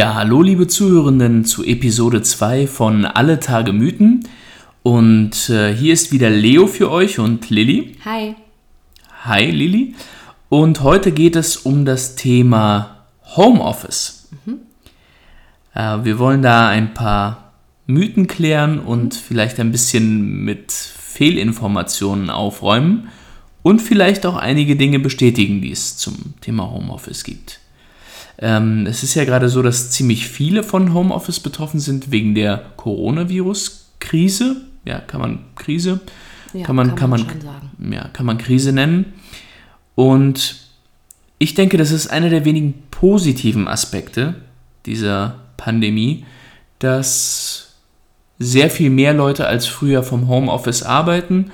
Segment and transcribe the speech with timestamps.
[0.00, 4.26] Ja, hallo liebe Zuhörenden zu Episode 2 von Alle Tage Mythen.
[4.82, 7.96] Und äh, hier ist wieder Leo für euch und Lilly.
[8.06, 8.34] Hi.
[9.24, 9.94] Hi Lilly.
[10.48, 14.30] Und heute geht es um das Thema Homeoffice.
[14.46, 14.60] Mhm.
[15.74, 17.52] Äh, wir wollen da ein paar
[17.86, 23.10] Mythen klären und vielleicht ein bisschen mit Fehlinformationen aufräumen
[23.60, 27.59] und vielleicht auch einige Dinge bestätigen, die es zum Thema Homeoffice gibt.
[28.40, 32.58] Ähm, es ist ja gerade so, dass ziemlich viele von Homeoffice betroffen sind wegen der
[32.76, 34.56] Coronavirus-Krise.
[34.86, 36.00] Ja, kann man Krise,
[36.54, 39.12] ja, kann man, kann man, kann man ja, kann man Krise nennen.
[39.94, 40.56] Und
[41.38, 44.36] ich denke, das ist einer der wenigen positiven Aspekte
[44.86, 46.24] dieser Pandemie,
[46.78, 47.74] dass
[48.38, 51.50] sehr viel mehr Leute als früher vom Homeoffice arbeiten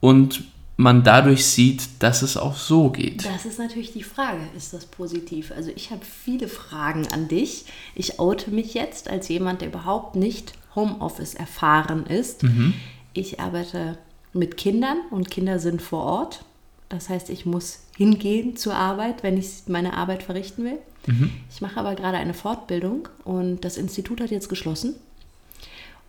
[0.00, 0.44] und
[0.78, 3.26] man dadurch sieht, dass es auch so geht.
[3.26, 5.50] Das ist natürlich die Frage, ist das positiv?
[5.50, 7.64] Also ich habe viele Fragen an dich.
[7.96, 12.44] Ich oute mich jetzt als jemand, der überhaupt nicht Homeoffice erfahren ist.
[12.44, 12.74] Mhm.
[13.12, 13.98] Ich arbeite
[14.32, 16.44] mit Kindern und Kinder sind vor Ort.
[16.88, 20.78] Das heißt, ich muss hingehen zur Arbeit, wenn ich meine Arbeit verrichten will.
[21.08, 21.32] Mhm.
[21.50, 24.94] Ich mache aber gerade eine Fortbildung und das Institut hat jetzt geschlossen.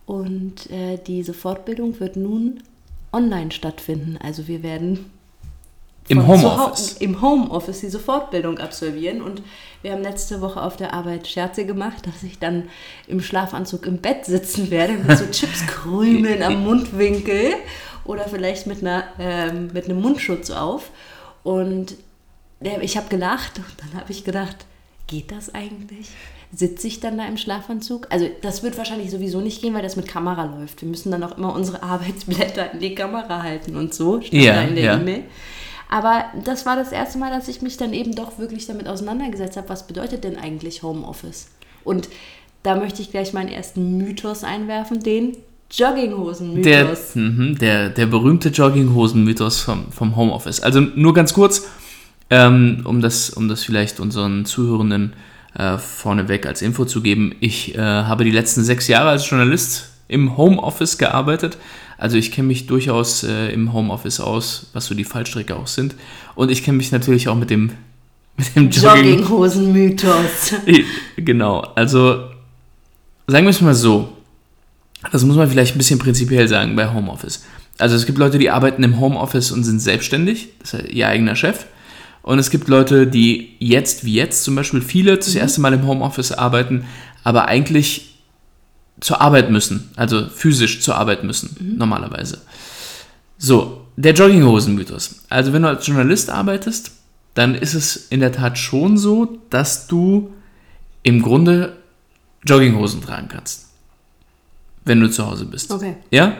[0.06, 2.62] Und äh, diese Fortbildung wird nun
[3.12, 4.18] online stattfinden.
[4.22, 5.10] Also wir werden
[6.10, 6.94] im Homeoffice.
[6.94, 9.22] Im Homeoffice diese Fortbildung absolvieren.
[9.22, 9.42] Und
[9.82, 12.68] wir haben letzte Woche auf der Arbeit Scherze gemacht, dass ich dann
[13.06, 17.54] im Schlafanzug im Bett sitzen werde mit so Chipskrümeln am Mundwinkel
[18.04, 20.90] oder vielleicht mit, einer, ähm, mit einem Mundschutz auf.
[21.44, 21.94] Und
[22.60, 24.56] ich habe gelacht und dann habe ich gedacht,
[25.06, 26.08] geht das eigentlich?
[26.52, 28.08] Sitze ich dann da im Schlafanzug?
[28.10, 30.82] Also das wird wahrscheinlich sowieso nicht gehen, weil das mit Kamera läuft.
[30.82, 34.54] Wir müssen dann auch immer unsere Arbeitsblätter in die Kamera halten und so, steht ja,
[34.54, 34.96] da in der ja.
[34.98, 35.24] E-Mail.
[35.88, 39.56] Aber das war das erste Mal, dass ich mich dann eben doch wirklich damit auseinandergesetzt
[39.56, 41.48] habe, was bedeutet denn eigentlich Homeoffice?
[41.84, 42.08] Und
[42.62, 45.36] da möchte ich gleich meinen ersten Mythos einwerfen, den
[45.70, 47.12] Jogginghosen-Mythos.
[47.14, 50.60] Der, mh, der, der berühmte Jogginghosen-Mythos vom, vom Homeoffice.
[50.60, 51.68] Also nur ganz kurz,
[52.28, 55.16] ähm, um, das, um das vielleicht unseren Zuhörenden äh,
[55.78, 57.34] vorneweg als Info zu geben.
[57.40, 61.56] Ich äh, habe die letzten sechs Jahre als Journalist im Homeoffice gearbeitet.
[61.98, 65.94] Also ich kenne mich durchaus äh, im Homeoffice aus, was so die Fallstrecke auch sind.
[66.34, 67.72] Und ich kenne mich natürlich auch mit dem,
[68.36, 70.54] mit dem Jogging Jogginghosen-Mythos.
[71.16, 72.24] genau, also
[73.26, 74.16] sagen wir es mal so.
[75.12, 77.44] Das muss man vielleicht ein bisschen prinzipiell sagen bei Homeoffice.
[77.78, 81.36] Also es gibt Leute, die arbeiten im Homeoffice und sind selbstständig, das ist ihr eigener
[81.36, 81.66] Chef.
[82.22, 85.40] Und es gibt Leute, die jetzt, wie jetzt zum Beispiel, viele das mhm.
[85.40, 86.84] erste Mal im Homeoffice arbeiten,
[87.24, 88.18] aber eigentlich
[89.00, 91.78] zur Arbeit müssen, also physisch zur Arbeit müssen, mhm.
[91.78, 92.38] normalerweise.
[93.38, 95.24] So, der Jogginghosen-Mythos.
[95.28, 96.92] Also wenn du als Journalist arbeitest,
[97.34, 100.34] dann ist es in der Tat schon so, dass du
[101.02, 101.76] im Grunde
[102.46, 103.68] Jogginghosen tragen kannst.
[104.84, 105.70] Wenn du zu Hause bist.
[105.70, 105.96] Okay.
[106.10, 106.36] Ja?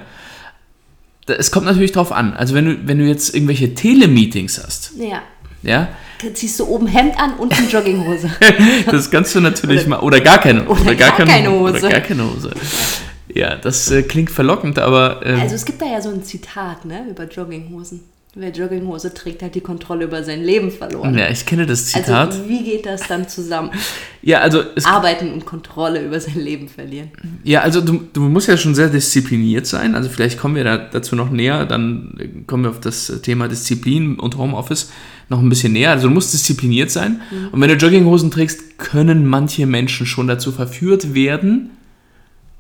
[1.27, 2.35] Es kommt natürlich drauf an.
[2.35, 4.93] Also wenn du, wenn du jetzt irgendwelche Telemeetings hast.
[4.99, 5.23] Ja.
[5.63, 5.89] Ja?
[6.35, 8.31] Ziehst du oben Hemd an und eine Jogginghose.
[8.91, 10.01] das kannst du natürlich oder, mal.
[10.01, 10.65] Oder gar keine.
[10.65, 11.79] Oder, oder gar, gar, keine, Hose.
[11.79, 12.51] Oder gar keine Hose.
[13.33, 15.25] Ja, das äh, klingt verlockend, aber.
[15.25, 18.01] Ähm, also es gibt da ja so ein Zitat, ne, über Jogginghosen.
[18.37, 21.19] Wer Jogginghose trägt, hat die Kontrolle über sein Leben verloren.
[21.19, 22.31] Ja, ich kenne das Zitat.
[22.31, 23.71] Also wie geht das dann zusammen?
[24.23, 27.11] Ja, also Arbeiten und Kontrolle über sein Leben verlieren.
[27.43, 29.95] Ja, also du, du musst ja schon sehr diszipliniert sein.
[29.95, 31.65] Also vielleicht kommen wir da, dazu noch näher.
[31.65, 34.93] Dann kommen wir auf das Thema Disziplin und Homeoffice
[35.31, 35.93] noch ein bisschen näher.
[35.93, 37.23] Also du musst diszipliniert sein.
[37.31, 37.49] Mhm.
[37.53, 41.71] Und wenn du Jogginghosen trägst, können manche Menschen schon dazu verführt werden,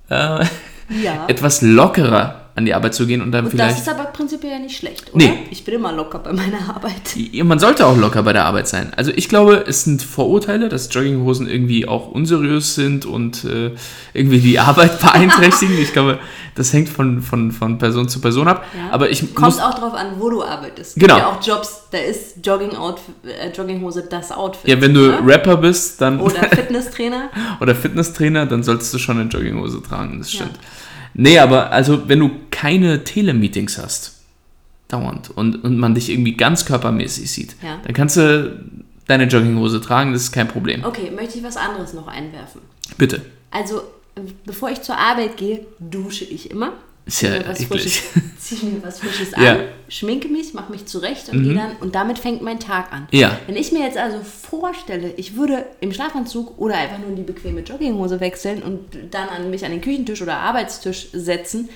[0.09, 0.49] äh, ja.
[1.29, 3.73] etwas lockerer an die Arbeit zu gehen und dann und vielleicht.
[3.73, 5.25] Das ist aber prinzipiell ja nicht schlecht, oder?
[5.25, 5.47] Nee.
[5.51, 7.17] Ich bin immer locker bei meiner Arbeit.
[7.45, 8.93] Man sollte auch locker bei der Arbeit sein.
[8.97, 13.73] Also ich glaube, es sind Vorurteile, dass Jogginghosen irgendwie auch unseriös sind und äh,
[14.13, 15.79] irgendwie die Arbeit beeinträchtigen.
[15.81, 16.19] ich glaube,
[16.55, 18.65] das hängt von, von, von Person zu Person ab.
[18.77, 18.93] Ja.
[18.93, 20.97] Aber ich Kommt muss, auch darauf an, wo du arbeitest.
[20.97, 21.19] Genau.
[21.19, 24.69] Ja auch Jobs, da ist Jogging äh, Jogginghose das Outfit.
[24.69, 25.27] Ja, wenn du oder?
[25.27, 26.21] Rapper bist, dann.
[26.21, 27.31] Oder Fitnesstrainer.
[27.61, 30.57] oder Fitnesstrainer, dann solltest du schon eine Jogginghose tragen, das stimmt.
[30.57, 30.90] Ja.
[31.21, 34.21] Nee, aber also wenn du keine Telemeetings hast,
[34.89, 37.79] dauernd, und, und man dich irgendwie ganz körpermäßig sieht, ja.
[37.85, 38.65] dann kannst du
[39.07, 40.83] deine Jogginghose tragen, das ist kein Problem.
[40.83, 42.63] Okay, möchte ich was anderes noch einwerfen?
[42.97, 43.21] Bitte.
[43.51, 43.83] Also,
[44.47, 46.73] bevor ich zur Arbeit gehe, dusche ich immer.
[47.11, 48.03] Ist ja was Frisches,
[48.39, 49.59] ziehe mir was Frisches an, ja.
[49.89, 51.45] schminke mich, mache mich zurecht und mhm.
[51.45, 53.09] gehe dann und damit fängt mein Tag an.
[53.11, 53.37] Ja.
[53.49, 57.25] Wenn ich mir jetzt also vorstelle, ich würde im Schlafanzug oder einfach nur in die
[57.25, 58.81] bequeme Jogginghose wechseln und
[59.11, 61.69] dann an mich an den Küchentisch oder Arbeitstisch setzen,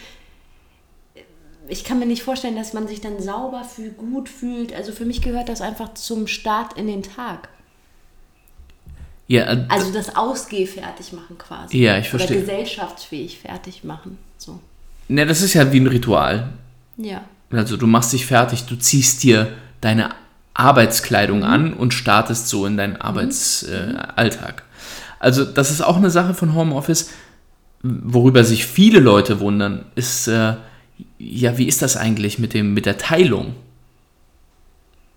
[1.67, 4.73] ich kann mir nicht vorstellen, dass man sich dann sauber fühlt, gut fühlt.
[4.73, 7.49] Also für mich gehört das einfach zum Start in den Tag.
[9.27, 11.79] Ja, äh, Also das Ausgeh fertig machen quasi.
[11.79, 12.37] Ja, ich verstehe.
[12.37, 14.19] Oder gesellschaftsfähig fertig machen.
[14.37, 14.61] So.
[15.09, 16.49] Ne, das ist ja wie ein Ritual.
[16.97, 17.23] Ja.
[17.51, 19.49] Also du machst dich fertig, du ziehst dir
[19.81, 20.11] deine
[20.55, 24.07] Arbeitskleidung an und startest so in deinen Arbeitsalltag.
[24.09, 24.63] Äh, Alltag.
[25.19, 27.11] also das ist auch eine Sache von Homeoffice,
[27.83, 30.55] worüber sich viele Leute wundern, ist, äh,
[31.19, 33.55] ja, wie ist das eigentlich mit, dem, mit der Teilung?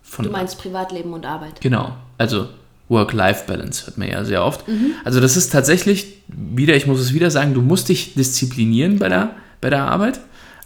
[0.02, 1.60] Von, Du meinst Privatleben und Arbeit.
[1.60, 2.48] Genau, also
[2.88, 4.64] Work-Life-Balance hört man ja sehr oft.
[5.04, 9.08] Also das ist tatsächlich, wieder, ich muss es wieder sagen, du musst dich disziplinieren bei
[9.08, 10.20] der, bei der Arbeit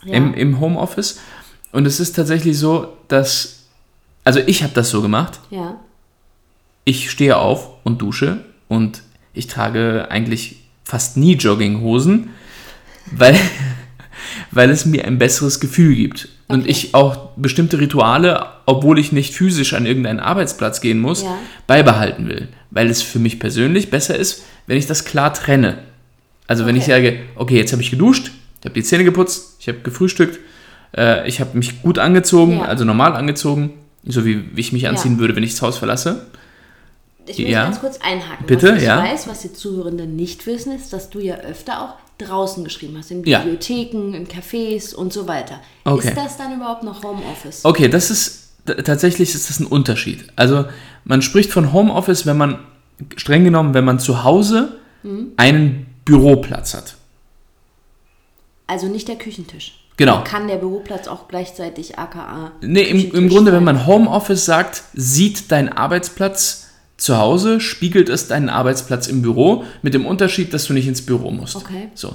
[0.05, 0.15] Ja.
[0.15, 1.21] im, im Homeoffice.
[1.73, 3.65] Und es ist tatsächlich so, dass,
[4.25, 5.77] also ich habe das so gemacht, Ja.
[6.85, 9.03] ich stehe auf und dusche und
[9.35, 12.31] ich trage eigentlich fast nie Jogginghosen,
[13.13, 13.39] weil,
[14.51, 16.29] weil es mir ein besseres Gefühl gibt.
[16.49, 16.71] Und Okay.
[16.71, 21.39] ich auch bestimmte Rituale, obwohl ich nicht physisch an irgendeinen Arbeitsplatz gehen muss, Ja.
[21.67, 22.49] beibehalten will.
[22.71, 25.79] Weil es für mich persönlich besser ist, wenn ich das klar trenne.
[26.47, 26.93] Also wenn ich Okay.
[26.93, 30.39] sage, okay, jetzt habe ich geduscht, ich habe die Zähne geputzt, ich habe gefrühstückt,
[30.97, 32.63] äh, ich habe mich gut angezogen, Ja.
[32.67, 33.73] also normal angezogen,
[34.07, 36.27] so wie ich mich anziehen würde, wenn ich das Haus verlasse.
[37.27, 37.65] Ich will Ja.
[37.65, 38.47] ganz kurz einhaken.
[38.47, 38.99] Bitte, was ich ja.
[39.03, 43.11] weiß, was die Zuhörenden nicht wissen, ist, dass du ja öfter auch draußen geschrieben hast,
[43.11, 43.41] in Ja.
[43.41, 45.61] Bibliotheken, in Cafés und so weiter.
[45.85, 46.09] Okay.
[46.09, 47.65] Ist das dann überhaupt noch Homeoffice?
[47.65, 48.39] Okay, das ist
[48.85, 50.25] tatsächlich ist das ein Unterschied.
[50.37, 50.67] Also
[51.05, 52.59] man spricht von Homeoffice, wenn man
[53.17, 55.33] streng genommen, wenn man zu Hause Mhm.
[55.37, 56.97] einen Büroplatz hat.
[58.73, 59.75] Also nicht der Küchentisch.
[59.99, 60.25] Genau.
[60.25, 63.77] Kann der Büroplatz auch gleichzeitig aka Nee, im, im Grunde, wenn sein?
[63.77, 69.93] man Homeoffice sagt, sieht dein Arbeitsplatz zu Hause, spiegelt es deinen Arbeitsplatz im Büro, mit
[69.93, 71.57] dem Unterschied, dass du nicht ins Büro musst.
[71.57, 71.91] Okay.
[71.95, 72.15] So.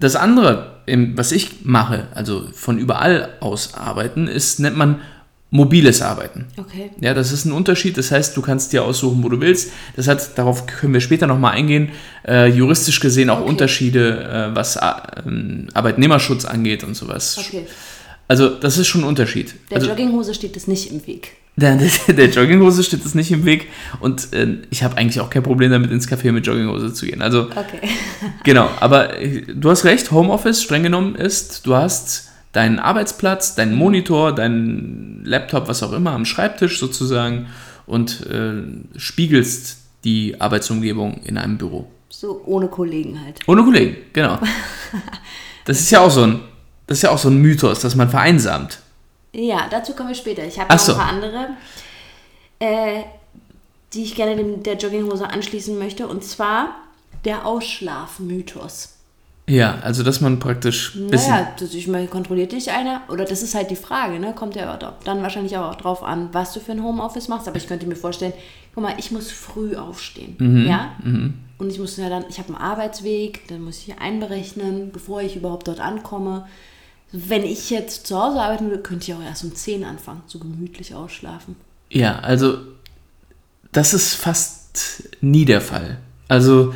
[0.00, 0.80] Das andere,
[1.14, 5.02] was ich mache, also von überall aus arbeiten, ist, nennt man
[5.54, 6.46] mobiles Arbeiten.
[6.56, 6.90] Okay.
[7.00, 7.96] Ja, das ist ein Unterschied.
[7.98, 9.70] Das heißt, du kannst dir aussuchen, wo du willst.
[9.94, 11.90] Das hat, darauf können wir später nochmal eingehen,
[12.26, 13.50] äh, juristisch gesehen auch Okay.
[13.50, 17.38] Unterschiede, äh, was A- ähm, Arbeitnehmerschutz angeht und sowas.
[17.38, 17.66] Okay.
[18.28, 19.54] Also, das ist schon ein Unterschied.
[19.70, 21.32] Der also, Jogginghose steht es nicht im Weg.
[21.56, 23.68] der, der, der Jogginghose steht es nicht im Weg
[24.00, 27.20] und äh, ich habe eigentlich auch kein Problem damit, ins Café mit Jogginghose zu gehen.
[27.20, 27.80] Also, Okay.
[28.44, 33.74] Genau, aber äh, du hast recht, Homeoffice streng genommen ist, du hast deinen Arbeitsplatz, deinen
[33.74, 37.48] Monitor, deinen Laptop, was auch immer, am Schreibtisch sozusagen
[37.86, 38.62] und äh,
[38.98, 41.90] spiegelst die Arbeitsumgebung in einem Büro.
[42.08, 43.40] So ohne Kollegen halt.
[43.46, 44.38] Ohne Kollegen, genau.
[45.64, 46.40] Das ist ja auch so ein,
[46.86, 48.80] das ist ja auch so ein Mythos, dass man vereinsamt.
[49.32, 50.44] Ja, dazu kommen wir später.
[50.44, 50.92] Ich habe noch so.
[50.92, 51.48] ein paar andere,
[52.58, 53.02] äh,
[53.94, 56.06] die ich gerne dem, der Jogginghose anschließen möchte.
[56.06, 56.74] Und zwar
[57.24, 58.96] der Ausschlafmythos.
[59.48, 60.94] Ja, also dass man praktisch.
[60.94, 63.02] Naja, das, ich meine, kontrolliert dich einer?
[63.08, 64.34] Oder das ist halt die Frage, ne?
[64.34, 67.48] Kommt ja auch dann wahrscheinlich auch drauf an, was du für ein Homeoffice machst.
[67.48, 68.32] Aber ich könnte mir vorstellen,
[68.74, 70.36] guck mal, ich muss früh aufstehen.
[70.38, 70.92] Mhm, Ja?
[71.58, 75.36] Und ich muss ja dann, ich habe einen Arbeitsweg, dann muss ich einberechnen, bevor ich
[75.36, 76.46] überhaupt dort ankomme.
[77.12, 80.38] Wenn ich jetzt zu Hause arbeiten würde, könnte ich auch erst um 10 anfangen, so
[80.38, 81.56] gemütlich ausschlafen.
[81.90, 82.58] Ja, also
[83.72, 85.98] das ist fast nie der Fall.
[86.28, 86.72] Also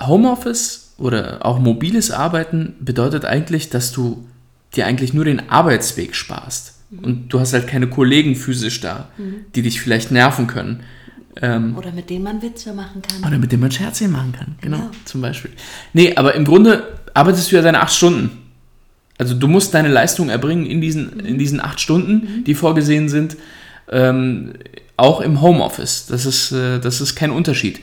[0.00, 4.26] Homeoffice oder auch mobiles Arbeiten bedeutet eigentlich, dass du
[4.76, 6.74] dir eigentlich nur den Arbeitsweg sparst.
[7.02, 9.08] Und du hast halt keine Kollegen physisch da,
[9.54, 10.80] die dich vielleicht nerven können.
[11.40, 13.22] Ähm, Oder mit dem man Witze machen kann.
[13.28, 14.56] oder mit dem man Scherzchen machen kann.
[14.60, 14.90] Genau, Genau.
[15.04, 15.52] zum Beispiel.
[15.92, 18.30] Nee, aber im Grunde arbeitest du ja deine acht Stunden.
[19.18, 23.36] Also du musst deine Leistung erbringen in diesen, in diesen acht Stunden, die vorgesehen sind,
[23.90, 24.54] ähm,
[24.96, 26.06] auch im Homeoffice.
[26.06, 27.80] Das ist, äh, das ist kein Unterschied.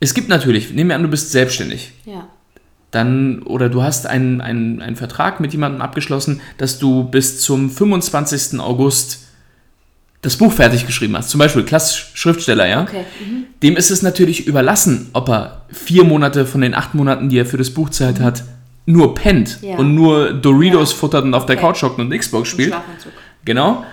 [0.00, 1.92] Es gibt natürlich, nehmen wir an, du bist selbstständig.
[2.04, 2.28] Ja.
[2.90, 7.70] Dann, oder du hast einen, einen, einen Vertrag mit jemandem abgeschlossen, dass du bis zum
[7.70, 8.58] 25.
[8.60, 9.26] August
[10.22, 11.30] das Buch fertig geschrieben hast.
[11.30, 12.82] Zum Beispiel klassisch Schriftsteller, ja?
[12.82, 13.04] Okay.
[13.24, 13.44] Mhm.
[13.62, 17.46] Dem ist es natürlich überlassen, ob er vier Monate von den acht Monaten, die er
[17.46, 18.42] für das Buch Zeit hat,
[18.86, 19.76] nur pennt Ja.
[19.76, 20.96] und nur Doritos Ja.
[20.98, 21.66] futtert und auf der Okay.
[21.66, 22.68] Couch hockt und Xbox spielt.
[22.68, 23.12] Schlafanzug.
[23.44, 23.84] Genau.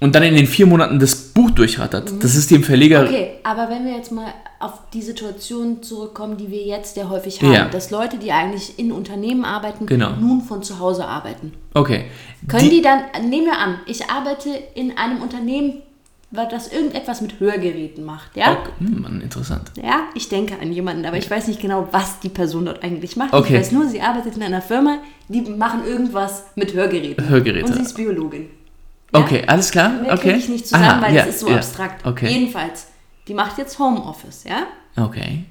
[0.00, 2.10] Und dann in den vier Monaten das Buch durchrattert.
[2.22, 3.02] Das ist dem Verleger.
[3.02, 3.08] Mhm.
[3.08, 7.42] Okay, aber wenn wir jetzt mal auf die Situation zurückkommen, die wir jetzt sehr häufig
[7.42, 7.68] haben, Ja.
[7.68, 10.12] dass Leute, die eigentlich in Unternehmen arbeiten, Genau.
[10.16, 11.52] nun von zu Hause arbeiten.
[11.74, 12.04] Okay.
[12.48, 15.82] Können die, dann, nehmen wir an, ich arbeite in einem Unternehmen,
[16.32, 18.52] das irgendetwas mit Hörgeräten macht, ja?
[18.52, 18.70] Okay.
[18.78, 19.72] Hm, Mann, interessant.
[19.82, 23.16] Ja, ich denke an jemanden, aber ich weiß nicht genau, was die Person dort eigentlich
[23.16, 23.32] macht.
[23.34, 23.54] Okay.
[23.54, 27.28] Ich weiß nur, sie arbeitet in einer Firma, die machen irgendwas mit Hörgeräten.
[27.28, 27.66] Hörgeräte.
[27.66, 28.46] Und sie ist Biologin.
[29.12, 29.20] Ja?
[29.20, 29.90] Okay, alles klar?
[29.90, 30.36] Mehr okay.
[30.36, 31.56] ich nicht zusammen, Aha, weil ja, es ist so ja.
[31.56, 32.06] abstrakt.
[32.06, 32.28] Okay.
[32.28, 32.86] Jedenfalls,
[33.26, 34.66] die macht jetzt Homeoffice, ja?
[34.96, 35.44] Okay.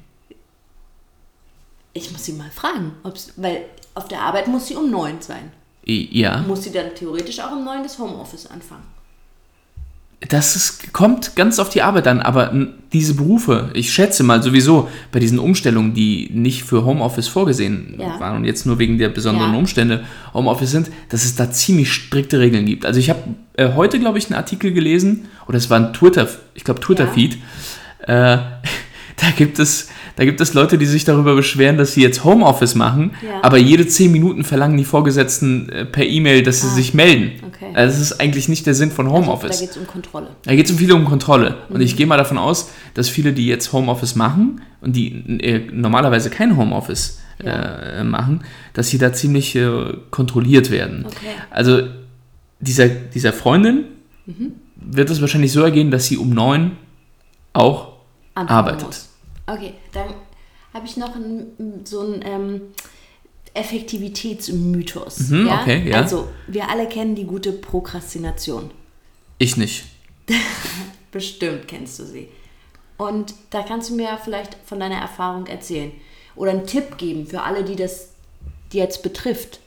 [1.93, 5.51] Ich muss sie mal fragen, ob's, weil auf der Arbeit muss sie um neun sein.
[5.83, 6.37] Ja.
[6.41, 8.83] Muss sie dann theoretisch auch um neun das Homeoffice anfangen?
[10.27, 12.53] Das ist, kommt ganz auf die Arbeit an, aber
[12.91, 18.19] diese Berufe, ich schätze mal sowieso bei diesen Umstellungen, die nicht für Homeoffice vorgesehen Ja.
[18.19, 19.57] waren und jetzt nur wegen der besonderen Ja.
[19.57, 22.85] Umstände Homeoffice sind, dass es da ziemlich strikte Regeln gibt.
[22.85, 23.21] Also ich habe
[23.53, 27.37] äh, heute, glaube ich, einen Artikel gelesen, oder es war ein Twitter, ich glaube Twitter-Feed,
[28.05, 28.07] äh,
[29.17, 29.87] da gibt es
[30.19, 33.39] da gibt es Leute, die sich darüber beschweren, dass sie jetzt Homeoffice machen, Ja.
[33.41, 36.71] aber jede zehn Minuten verlangen die Vorgesetzten äh, per E-Mail, dass sie Ah.
[36.71, 37.31] sich melden.
[37.47, 37.67] Okay.
[37.73, 39.51] Also das ist eigentlich nicht der Sinn von Homeoffice.
[39.51, 40.27] Also, da geht es um Kontrolle.
[40.43, 41.55] Da geht es um viele um Kontrolle.
[41.69, 41.81] Und Mhm.
[41.81, 45.07] ich gehe mal davon aus, dass viele, die jetzt Homeoffice machen und die
[45.41, 48.41] äh, normalerweise kein Homeoffice äh, machen,
[48.73, 49.69] dass sie da ziemlich äh,
[50.11, 51.05] kontrolliert werden.
[51.05, 51.27] Okay.
[51.49, 51.83] Also
[52.59, 53.85] dieser, dieser Freundin
[54.25, 54.51] Mhm.
[54.75, 56.71] wird es wahrscheinlich so ergehen, dass sie um neun
[57.53, 57.93] auch
[58.35, 58.85] Anfangen arbeitet.
[58.85, 59.08] muss.
[59.51, 60.13] Okay, dann
[60.73, 62.61] habe ich noch ein, so einen ähm,
[63.53, 65.29] Effektivitätsmythos.
[65.29, 65.97] Mhm, okay, ja.
[65.97, 68.71] Also, wir alle kennen die gute Prokrastination.
[69.37, 69.85] Ich nicht.
[71.11, 72.27] Bestimmt kennst du sie.
[72.97, 75.91] Und da kannst du mir vielleicht von deiner Erfahrung erzählen.
[76.35, 78.09] Oder einen Tipp geben für alle, die das
[78.71, 79.59] die jetzt betrifft.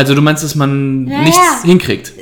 [0.00, 2.14] Also du meinst, dass man Ja, nichts hinkriegt?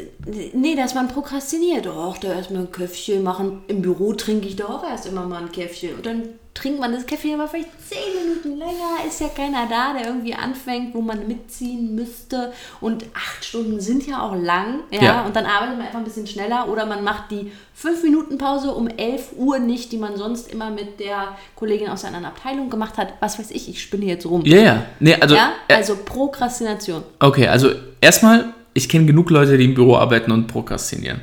[0.52, 1.86] Nee, dass man prokrastiniert.
[1.86, 3.62] Doch, da erstmal ein Käffchen machen.
[3.68, 5.94] Im Büro trinke ich doch auch erst immer mal ein Käffchen.
[5.94, 6.22] Und dann
[6.54, 9.06] trinkt man das Käffchen aber vielleicht zehn Minuten länger.
[9.06, 12.52] Ist ja keiner da, der irgendwie anfängt, wo man mitziehen müsste.
[12.80, 14.80] Und acht Stunden sind ja auch lang.
[14.90, 15.22] Ja, Ja.
[15.26, 16.68] und dann arbeitet man einfach ein bisschen schneller.
[16.68, 20.70] Oder man macht die fünf Minuten Pause um 11 Uhr nicht, die man sonst immer
[20.70, 23.12] mit der Kollegin aus einer anderen Abteilung gemacht hat.
[23.20, 24.42] Was weiß ich, ich spinne jetzt rum.
[24.44, 24.86] Ja, ja.
[24.98, 27.04] Nee, also, Ja, also Prokrastination.
[27.20, 31.20] okay, also erstmal, ich kenne genug Leute, die im Büro arbeiten und prokrastinieren.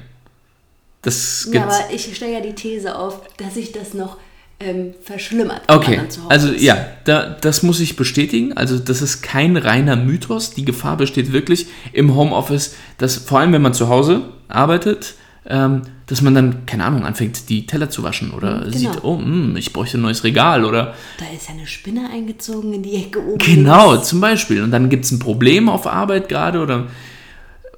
[1.01, 1.75] Das Ja, gibt's.
[1.79, 4.17] aber ich stelle ja die These auf, dass sich das noch
[4.59, 5.62] ähm, verschlimmert.
[5.67, 6.63] Okay, also ist.
[6.63, 8.53] ja, da, das muss ich bestätigen.
[8.53, 10.51] Also das ist kein reiner Mythos.
[10.51, 15.15] Die Gefahr besteht wirklich im Homeoffice, dass vor allem, wenn man zu Hause arbeitet,
[15.47, 18.71] ähm, dass man dann, keine Ahnung, anfängt, die Teller zu waschen oder Genau.
[18.77, 22.74] sieht, oh, mh, ich bräuchte ein neues Regal oder Da ist ja eine Spinne eingezogen
[22.74, 23.38] in die Ecke oben.
[23.39, 24.62] genau, zum Beispiel.
[24.63, 26.88] Und dann gibt es ein Problem auf Arbeit gerade oder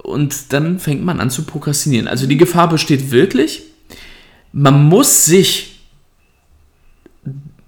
[0.04, 2.08] und dann fängt man an zu prokrastinieren.
[2.08, 3.64] Also die Gefahr besteht wirklich.
[4.54, 5.77] Man muss sich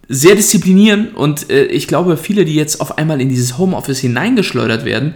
[0.09, 4.83] sehr disziplinieren und äh, ich glaube, viele, die jetzt auf einmal in dieses Homeoffice hineingeschleudert
[4.83, 5.13] werden,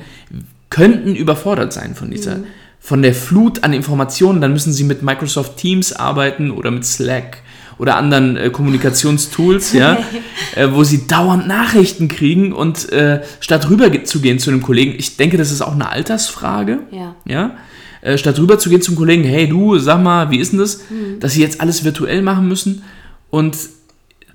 [0.70, 2.40] könnten überfordert sein von dieser,
[2.80, 4.40] von der Flut an Informationen.
[4.40, 7.40] Dann müssen sie mit Microsoft Teams arbeiten oder mit Slack
[7.80, 9.98] oder anderen äh, Kommunikationstools, ja,
[10.56, 14.94] äh, wo sie dauernd Nachrichten kriegen und äh, statt rüber zu gehen zu einem Kollegen,
[14.96, 17.16] ich denke, das ist auch eine Altersfrage, Ja.
[17.26, 17.56] ja,
[18.02, 20.82] äh, statt rüber zu gehen zum Kollegen, hey du, sag mal, wie ist denn das,
[21.20, 22.84] dass sie jetzt alles virtuell machen müssen
[23.32, 23.56] und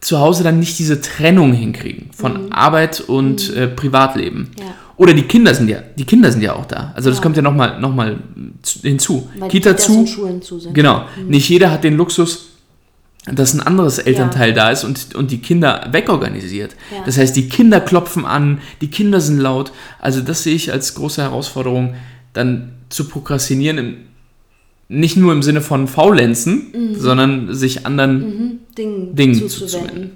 [0.00, 4.50] zu Hause dann nicht diese Trennung hinkriegen von Arbeit und äh, Privatleben.
[4.58, 4.66] Ja.
[4.96, 6.92] Oder die Kinder sind ja, die Kinder sind ja auch da.
[6.94, 7.22] Also das Ja.
[7.22, 8.18] kommt ja nochmal noch mal
[8.62, 9.28] zu- hinzu.
[9.38, 10.74] Weil Kita zu, Schulen zu sind.
[10.74, 11.04] Genau.
[11.28, 12.46] Nicht jeder hat den Luxus,
[13.26, 16.74] dass ein anderes Elternteil da ist und, und die Kinder wegorganisiert.
[16.92, 17.02] Ja.
[17.04, 19.70] Das heißt, die Kinder klopfen an, die Kinder sind laut.
[20.00, 21.94] Also das sehe ich als große Herausforderung,
[22.32, 23.96] dann zu prokrastinieren, im,
[24.88, 28.58] nicht nur im Sinne von Faulenzen, sondern sich anderen, Mhm.
[28.76, 30.12] Ding Dingen zuzuwenden.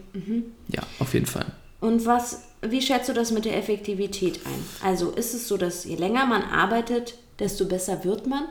[0.69, 1.47] ja, auf jeden Fall.
[1.81, 4.89] Und was, wie schätzt du das mit der Effektivität ein?
[4.89, 8.45] Also ist es so, dass je länger man arbeitet, desto besser wird man?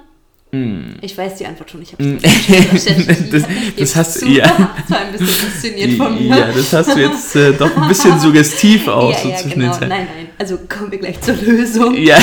[1.02, 3.32] Ich weiß die Antwort schon, ich habe es Mm.
[3.32, 3.44] Das-
[3.78, 4.44] das hast du- ja.
[4.82, 6.36] Das war ein bisschen fasziniert von mir.
[6.38, 9.60] Ja, das hast du jetzt äh, doch ein bisschen suggestiv auch ja, so ja, zwischen
[9.62, 9.72] genau.
[9.72, 9.90] den Zeilen.
[9.90, 10.28] Nein, nein.
[10.38, 11.96] Also kommen wir gleich zur Lösung.
[11.96, 12.18] Ja,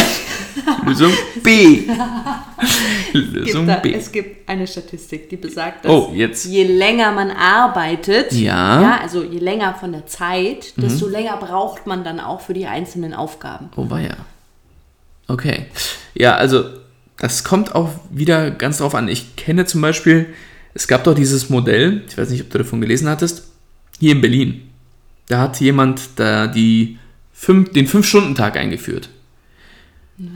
[0.87, 1.85] Lösung B.
[3.14, 3.94] Lösung da, B.
[3.94, 6.44] es gibt eine Statistik, die besagt, dass Oh, jetzt.
[6.44, 8.76] je länger man arbeitet, Ja.
[8.99, 9.02] Mhm.
[9.02, 13.14] also je länger von der Zeit, desto länger braucht man dann auch für die einzelnen
[13.14, 13.70] Aufgaben.
[13.76, 14.16] Oh, war ja.
[15.28, 15.66] Okay.
[16.14, 16.64] Ja, also,
[17.18, 19.08] das kommt auch wieder ganz drauf an.
[19.08, 20.26] Ich kenne zum Beispiel,
[20.75, 23.48] es gab doch dieses Modell, ich weiß nicht, ob du davon gelesen hattest,
[23.98, 24.62] hier in Berlin.
[25.26, 26.98] Da hat jemand da die
[27.32, 29.10] fünf, den Fünf-Stunden-Tag eingeführt.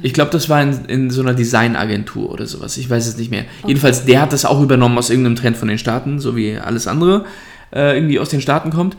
[0.02, 2.76] Ich glaube, das war in, in so einer Designagentur oder sowas.
[2.76, 3.46] Ich weiß es nicht mehr.
[3.66, 6.86] Jedenfalls, der hat das auch übernommen aus irgendeinem Trend von den Staaten, so wie alles
[6.86, 7.24] andere
[7.72, 8.96] äh, irgendwie aus den Staaten kommt.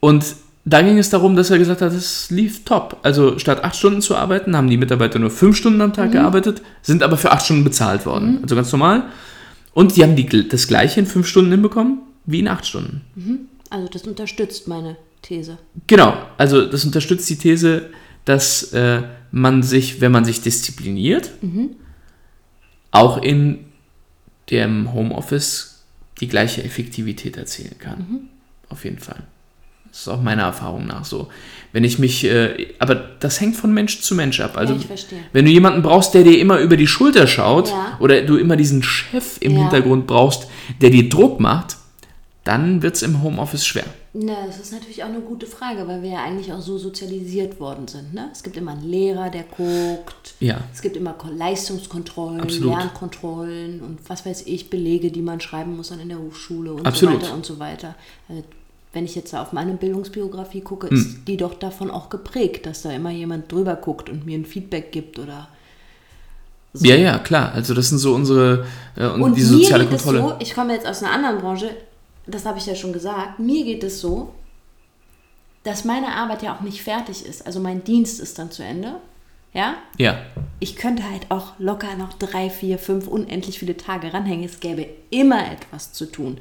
[0.00, 0.24] Und
[0.64, 2.98] da ging es darum, dass er gesagt hat, es lief top.
[3.02, 6.62] Also statt acht Stunden zu arbeiten, haben die Mitarbeiter nur fünf Stunden am Tag gearbeitet,
[6.82, 8.38] sind aber für acht Stunden bezahlt worden.
[8.42, 9.04] Also ganz normal.
[9.74, 13.00] Und die haben die, das gleiche in fünf Stunden hinbekommen wie in acht Stunden.
[13.70, 15.58] Also das unterstützt meine These.
[15.88, 17.90] Genau, also das unterstützt die These,
[18.24, 19.02] dass äh,
[19.32, 21.32] man sich, wenn man sich diszipliniert,
[22.92, 23.64] auch in
[24.50, 25.84] dem Homeoffice
[26.20, 28.28] die gleiche Effektivität erzielen kann.
[28.68, 29.24] Auf jeden Fall.
[29.92, 31.28] Das ist auch meiner Erfahrung nach so.
[31.72, 34.56] Wenn ich mich, äh, aber das hängt von Mensch zu Mensch ab.
[34.56, 35.18] Also, ja, ich verstehe.
[35.32, 37.96] wenn du jemanden brauchst, der dir immer über die Schulter schaut, Ja.
[38.00, 39.58] oder du immer diesen Chef im Ja.
[39.60, 40.48] Hintergrund brauchst,
[40.80, 41.76] der dir Druck macht,
[42.44, 43.84] dann wird es im Homeoffice schwer.
[44.14, 47.60] Na, das ist natürlich auch eine gute Frage, weil wir ja eigentlich auch so sozialisiert
[47.60, 48.12] worden sind.
[48.12, 48.28] Ne?
[48.32, 50.34] Es gibt immer einen Lehrer, der guckt.
[50.40, 50.58] Ja.
[50.74, 52.76] Es gibt immer Ko- Leistungskontrollen, Absolut.
[52.78, 56.84] Lernkontrollen und was weiß ich, Belege, die man schreiben muss dann in der Hochschule und
[56.86, 57.20] Absolut.
[57.20, 57.94] so weiter und so weiter.
[58.28, 58.42] Also,
[58.92, 60.96] wenn ich jetzt auf meine Bildungsbiografie gucke, Hm.
[60.96, 64.44] ist die doch davon auch geprägt, dass da immer jemand drüber guckt und mir ein
[64.44, 65.48] Feedback gibt oder
[66.74, 66.86] so.
[66.86, 67.52] Ja, ja, klar.
[67.52, 70.18] Also das sind so unsere äh, und, Und die mir soziale geht Kontrolle.
[70.18, 71.70] es so, ich komme jetzt aus einer anderen Branche,
[72.26, 74.32] das habe ich ja schon gesagt, mir geht es so,
[75.64, 77.46] dass meine Arbeit ja auch nicht fertig ist.
[77.46, 78.96] Also mein Dienst ist dann zu Ende.
[79.54, 80.16] Ja, Ja,
[80.60, 84.44] ich könnte halt auch locker noch drei, vier, fünf, unendlich viele Tage ranhängen.
[84.44, 86.38] Es gäbe immer etwas zu tun.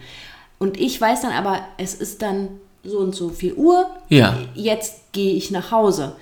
[0.61, 2.49] Und ich weiß dann aber, es ist dann
[2.83, 3.87] so und so viel Uhr.
[4.09, 4.37] Ja.
[4.53, 6.15] Jetzt gehe ich nach Hause.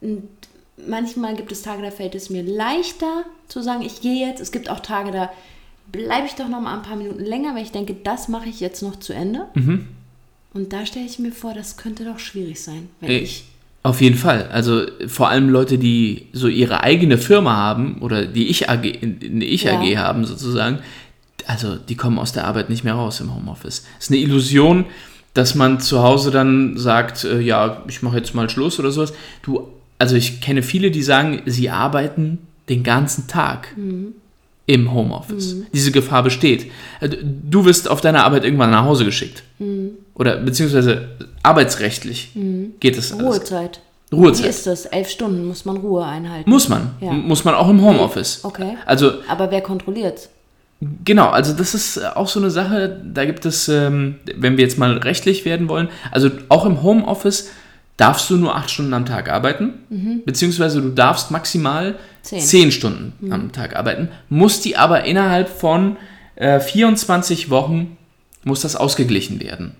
[0.00, 0.24] Und
[0.88, 4.40] manchmal gibt es Tage, da fällt es mir leichter zu sagen, ich gehe jetzt.
[4.40, 5.30] Es gibt auch Tage, da
[5.92, 8.58] bleibe ich doch noch mal ein paar Minuten länger, weil ich denke, das mache ich
[8.58, 9.46] jetzt noch zu Ende.
[9.54, 9.86] Mhm.
[10.52, 13.44] Und da stelle ich mir vor, das könnte doch schwierig sein, wenn Äh, ich
[13.84, 14.48] auf jeden Fall.
[14.50, 19.44] Also vor allem Leute, die so ihre eigene Firma haben oder die Ich AG, eine
[19.44, 20.00] Ich AG Ja.
[20.02, 20.80] haben sozusagen,
[21.46, 23.84] also die kommen aus der Arbeit nicht mehr raus im Homeoffice.
[23.98, 24.86] Es ist eine Illusion,
[25.34, 29.12] dass man zu Hause dann sagt, äh, ja, ich mache jetzt mal Schluss oder sowas.
[29.42, 33.68] Du, also ich kenne viele, die sagen, sie arbeiten den ganzen Tag
[34.66, 35.56] im Homeoffice.
[35.72, 36.70] Diese Gefahr besteht.
[37.00, 37.08] Äh,
[37.42, 39.42] Du wirst auf deiner Arbeit irgendwann nach Hause geschickt.
[40.14, 41.08] Oder beziehungsweise
[41.42, 42.30] arbeitsrechtlich
[42.80, 43.24] geht es alles.
[43.24, 43.80] Ruhezeit.
[44.10, 44.46] Wie Ruhezeit.
[44.50, 44.86] ist das?
[44.86, 46.48] Elf Stunden muss man Ruhe einhalten.
[46.48, 46.92] Muss man.
[47.00, 47.12] Ja.
[47.12, 48.40] Muss man auch im Homeoffice.
[48.44, 48.76] Okay.
[48.86, 50.28] Also Aber wer kontrolliert?
[51.04, 54.78] Genau, also das ist auch so eine Sache, da gibt es, ähm, wenn wir jetzt
[54.78, 57.50] mal rechtlich werden wollen, also auch im Homeoffice
[57.96, 59.74] darfst du nur acht Stunden am Tag arbeiten,
[60.24, 62.40] beziehungsweise du darfst maximal Zehn.
[62.40, 65.96] zehn Stunden am Tag arbeiten, musst die aber innerhalb von
[66.34, 67.96] äh, 24 Wochen,
[68.42, 69.76] muss das ausgeglichen werden.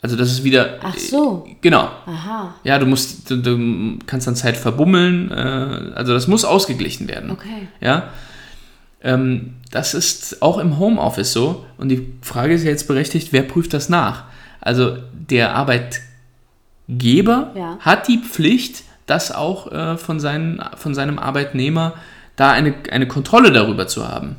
[0.00, 1.48] Also das ist wieder, Ach so.
[1.60, 2.54] genau, Aha.
[2.62, 7.30] ja, du musst, du, du kannst dann Zeit verbummeln, äh, also das muss ausgeglichen werden.
[7.30, 7.68] Okay.
[7.80, 8.10] Ja,
[9.02, 11.64] ähm, das ist auch im Homeoffice so.
[11.76, 14.24] Und die Frage ist ja jetzt berechtigt, wer prüft das nach?
[14.60, 15.54] Also der
[16.88, 17.78] Arbeitgeber Ja.
[17.80, 21.94] hat die Pflicht, das auch äh, von, seinen, von seinem Arbeitnehmer
[22.36, 24.36] da eine, eine Kontrolle darüber zu haben.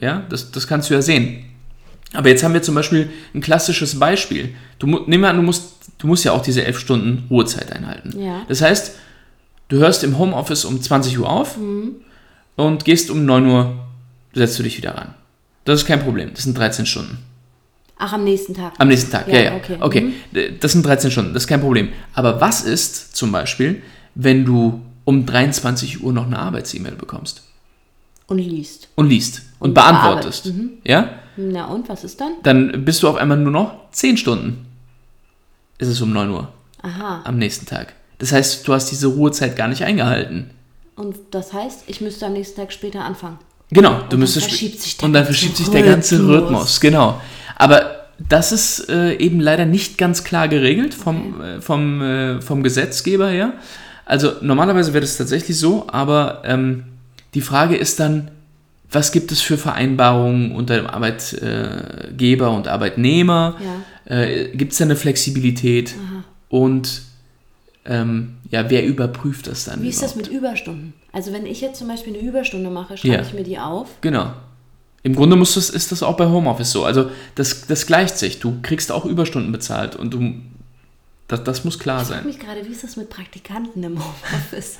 [0.00, 1.44] Ja, das, das kannst du ja sehen.
[2.14, 4.54] Aber jetzt haben wir zum Beispiel ein klassisches Beispiel.
[4.78, 8.18] Du, nehmen wir an, du musst, du musst ja auch diese elf Stunden Ruhezeit einhalten.
[8.18, 8.42] Ja.
[8.48, 8.94] Das heißt,
[9.68, 11.56] du hörst im Homeoffice um 20 Uhr auf
[12.56, 13.74] und gehst um 9 Uhr,
[14.34, 15.14] setzt du dich wieder ran.
[15.64, 16.30] Das ist kein Problem.
[16.34, 17.18] Das sind 13 Stunden.
[17.96, 18.72] Ach, am nächsten Tag.
[18.78, 19.56] Am nächsten Tag, ja, Ja, ja.
[19.56, 19.76] okay.
[19.80, 20.58] Okay, Mhm.
[20.60, 21.90] Das sind 13 Stunden, das ist kein Problem.
[22.12, 23.82] Aber was ist zum Beispiel,
[24.14, 27.42] wenn du um 23 Uhr noch eine Arbeits-E-Mail bekommst
[28.26, 28.88] Und liest.
[28.96, 30.44] und liest und, Und beantwortest?
[30.44, 30.78] bearbeitet.
[30.84, 31.10] Ja?
[31.36, 32.32] Na und, was ist dann?
[32.42, 34.66] Dann bist du auf einmal nur noch 10 Stunden.
[35.78, 37.22] Ist es um 9 Uhr Aha.
[37.24, 37.94] am nächsten Tag.
[38.18, 40.50] Das heißt, du hast diese Ruhezeit gar nicht eingehalten.
[40.96, 43.38] Und das heißt, ich müsste am nächsten Tag später anfangen.
[43.70, 46.42] Genau, du dann müsstest und dann verschiebt sich der ganze Rhythmus.
[46.42, 47.20] Rhythmus, genau.
[47.56, 52.62] Aber das ist äh, eben leider nicht ganz klar geregelt vom, äh, vom, äh, vom
[52.62, 53.54] Gesetzgeber her.
[54.06, 56.84] Also normalerweise wäre das tatsächlich so, aber ähm,
[57.34, 58.30] die Frage ist dann,
[58.90, 63.56] was gibt es für Vereinbarungen unter dem Arbeitgeber und Arbeitnehmer?
[64.08, 64.16] Ja.
[64.16, 65.94] Äh, gibt es da eine Flexibilität?
[66.48, 67.02] Und
[67.86, 69.82] ähm, ja, wer überprüft das dann?
[69.82, 70.30] Wie ist das überhaupt?
[70.32, 70.94] mit Überstunden?
[71.12, 73.22] Also wenn ich jetzt zum Beispiel eine Überstunde mache, schreibe Ja.
[73.22, 73.88] ich mir die auf.
[74.00, 74.32] Genau.
[75.02, 76.84] Im Grunde muss das, ist das auch bei Homeoffice so.
[76.84, 78.40] Also das, das gleicht sich.
[78.40, 80.34] Du kriegst auch Überstunden bezahlt und du,
[81.28, 82.26] das, das muss klar Ich frage sein.
[82.26, 84.78] mich gerade, wie ist das mit Praktikanten im Homeoffice?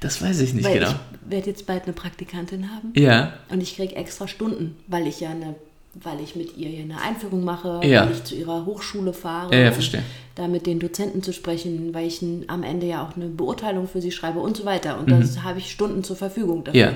[0.00, 0.90] Das weiß ich nicht Weil genau.
[0.90, 5.20] ich werde jetzt bald eine Praktikantin haben Ja, und ich kriege extra Stunden, weil ich
[5.20, 5.54] ja eine,
[5.94, 8.04] weil ich mit ihr hier eine Einführung mache, Ja.
[8.06, 10.02] weil ich zu ihrer Hochschule fahre, Ja, ja, verstehe.
[10.34, 14.00] da mit den Dozenten zu sprechen, weil ich am Ende ja auch eine Beurteilung für
[14.00, 14.98] sie schreibe und so weiter.
[14.98, 15.20] Und Mhm.
[15.20, 16.80] das habe ich Stunden zur Verfügung dafür.
[16.80, 16.92] ja.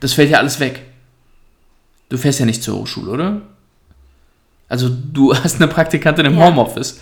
[0.00, 0.82] Das fällt ja alles weg.
[2.08, 3.42] Du fährst ja nicht zur Hochschule, oder?
[4.68, 6.46] Also du hast eine Praktikantin im Ja.
[6.46, 7.00] Homeoffice.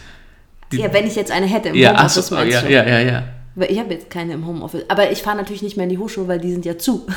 [0.70, 2.70] Die- Ja, wenn ich jetzt eine hätte im Ja, Homeoffice, so, meinst ja, du?
[2.72, 3.22] ja, ja, ja.
[3.56, 4.84] Weil ich habe jetzt keine im Homeoffice.
[4.88, 7.06] Aber ich fahre natürlich nicht mehr in die Hochschule, weil die sind ja zu.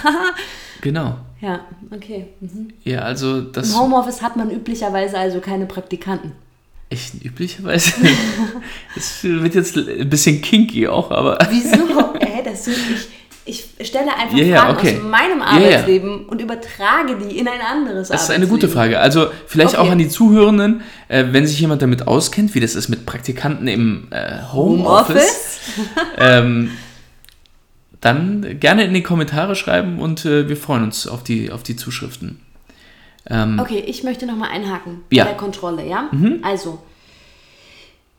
[0.82, 1.15] Genau.
[1.39, 2.28] ja, okay.
[2.41, 2.67] Mhm.
[2.84, 6.34] Ja, also das Im Homeoffice hat man üblicherweise also keine Praktikanten.
[6.89, 7.93] echt üblicherweise.
[8.96, 12.13] das wird jetzt ein bisschen kinky auch, aber Wieso?
[12.19, 13.08] Hä, das sind ich.
[13.45, 14.95] Ich stelle einfach ja, Fragen okay.
[14.97, 15.65] aus meinem Ja, ja.
[15.67, 18.99] Arbeitsleben und übertrage die in ein anderes Das ist eine gute Frage.
[18.99, 19.86] Also vielleicht Okay.
[19.88, 23.67] auch an die Zuhörenden, äh, wenn sich jemand damit auskennt, wie das ist mit Praktikanten
[23.67, 25.60] im äh, Homeoffice,
[26.17, 26.71] ähm,
[27.99, 31.75] dann gerne in die Kommentare schreiben und äh, wir freuen uns auf die, auf die
[31.75, 32.39] Zuschriften.
[33.29, 35.23] Ähm, Okay, ich möchte nochmal einhaken Ja.
[35.25, 36.10] bei der Kontrolle, ja?
[36.43, 36.79] Also,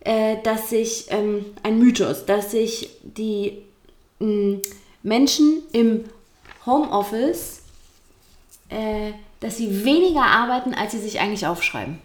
[0.01, 3.53] äh, dass sich ähm, ein Mythos, dass sich die
[4.21, 4.59] mh,
[5.05, 6.01] Menschen im
[6.67, 7.63] Homeoffice,
[8.71, 11.99] äh, dass sie weniger arbeiten, als sie sich eigentlich aufschreiben.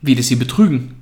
[0.00, 0.94] Wie das sie betrügen.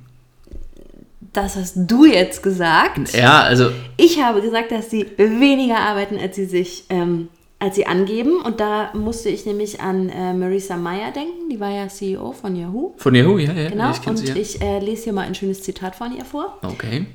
[1.33, 3.13] Das hast du jetzt gesagt.
[3.13, 7.27] Ja, also Ich habe gesagt, dass sie weniger arbeiten, als sie sich, ähm,
[7.59, 8.41] als sie angeben.
[8.41, 11.49] Und da musste ich nämlich an äh, Marisa Mayer denken.
[11.51, 12.93] Die war ja CEO von Yahoo.
[12.97, 13.91] von Yahoo, ja, ja, Genau.
[13.91, 14.35] ich und sie ja.
[14.35, 16.57] ich äh, lese hier mal ein schönes Zitat von ihr vor.
[16.63, 17.05] Okay,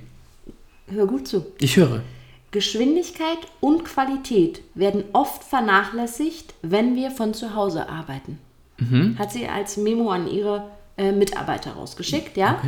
[0.89, 1.45] Hör gut zu.
[1.61, 2.03] ich höre.
[2.53, 8.39] Geschwindigkeit und Qualität werden oft vernachlässigt, wenn wir von zu Hause arbeiten.
[8.79, 9.19] Mhm.
[9.19, 12.61] Hat sie als Memo an ihre äh, Mitarbeiter rausgeschickt, ja?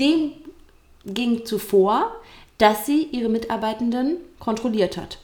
[0.00, 0.32] Dem
[1.04, 2.12] ging zuvor,
[2.58, 5.18] dass sie ihre Mitarbeitenden kontrolliert hat.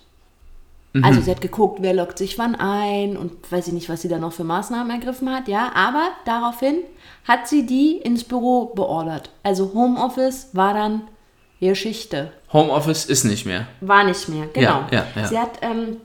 [0.92, 1.04] Mhm.
[1.04, 4.08] Also sie hat geguckt, wer loggt sich wann ein und weiß ich nicht, was sie
[4.08, 5.72] da noch für Maßnahmen ergriffen hat, ja.
[5.74, 6.78] Aber daraufhin
[7.26, 9.30] hat sie die ins Büro beordert.
[9.42, 11.02] Also Homeoffice war dann
[11.68, 12.32] Geschichte.
[12.52, 13.66] Homeoffice ist nicht mehr.
[13.80, 14.84] War nicht mehr, genau.
[14.90, 15.28] Ja, ja, ja.
[15.28, 15.96] Sie, hat, ähm,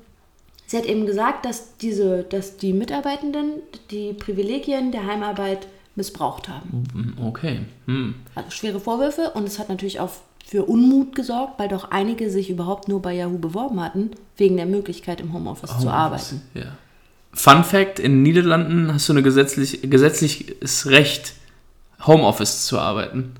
[0.65, 7.15] sie hat eben gesagt, dass, diese, dass die Mitarbeitenden die Privilegien der Heimarbeit missbraucht haben.
[7.25, 7.61] Okay.
[7.87, 8.15] Hm.
[8.35, 10.11] Also schwere Vorwürfe und es hat natürlich auch
[10.45, 14.65] für Unmut gesorgt, weil doch einige sich überhaupt nur bei Yahoo beworben hatten, wegen der
[14.65, 16.41] Möglichkeit im Homeoffice zu arbeiten.
[16.53, 16.77] Ja.
[17.33, 21.33] Fun Fact: In den Niederlanden hast du ein gesetzlich, gesetzliches Recht,
[22.05, 23.33] Homeoffice zu arbeiten.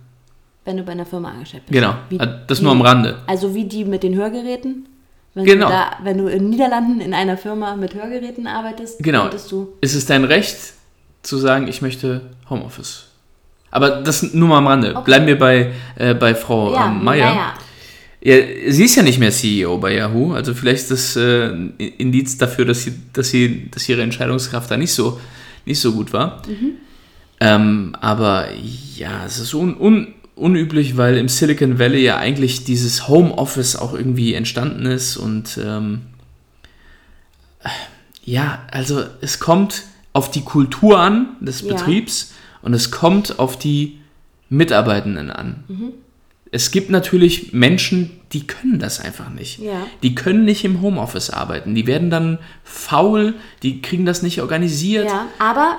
[0.68, 1.72] Wenn du bei einer Firma angestellt bist.
[1.74, 1.96] Genau.
[2.10, 3.20] Wie- das wie- nur am Rande.
[3.26, 4.86] Also wie die mit den Hörgeräten.
[5.34, 5.68] Wenn Genau.
[5.68, 9.30] Du da, wenn du in den Niederlanden in einer Firma mit Hörgeräten arbeitest, Genau.
[9.50, 10.58] du Ist es dein Recht,
[11.24, 13.06] zu sagen, ich möchte Homeoffice?
[13.72, 14.90] Aber das nur mal am Rande.
[14.94, 15.04] Okay.
[15.06, 17.30] Bleiben wir bei, äh, bei Frau ja, ähm, Meier.
[17.30, 17.54] naja.
[18.20, 18.36] Ja,
[18.72, 22.38] sie ist ja nicht mehr CEO bei Yahoo, also vielleicht ist das äh, ein Indiz
[22.38, 25.18] dafür, dass sie, dass sie, dass ihre Entscheidungskraft da nicht so,
[25.66, 26.42] nicht so gut war.
[27.40, 28.48] Ähm, aber
[28.96, 33.94] ja, es ist un, un, unüblich, weil im Silicon Valley ja eigentlich dieses Homeoffice auch
[33.94, 36.02] irgendwie entstanden ist und ähm,
[38.24, 41.74] ja, also es kommt auf die Kultur an des Ja.
[41.74, 44.00] Betriebs und es kommt auf die
[44.50, 45.64] Mitarbeitenden an.
[45.68, 45.94] Mhm.
[46.52, 49.60] Es gibt natürlich Menschen, die können das einfach nicht.
[49.60, 49.86] Ja.
[50.04, 51.76] Die können nicht im Homeoffice arbeiten.
[51.76, 55.06] Die werden dann faul, die kriegen das nicht organisiert.
[55.08, 55.78] Ja, aber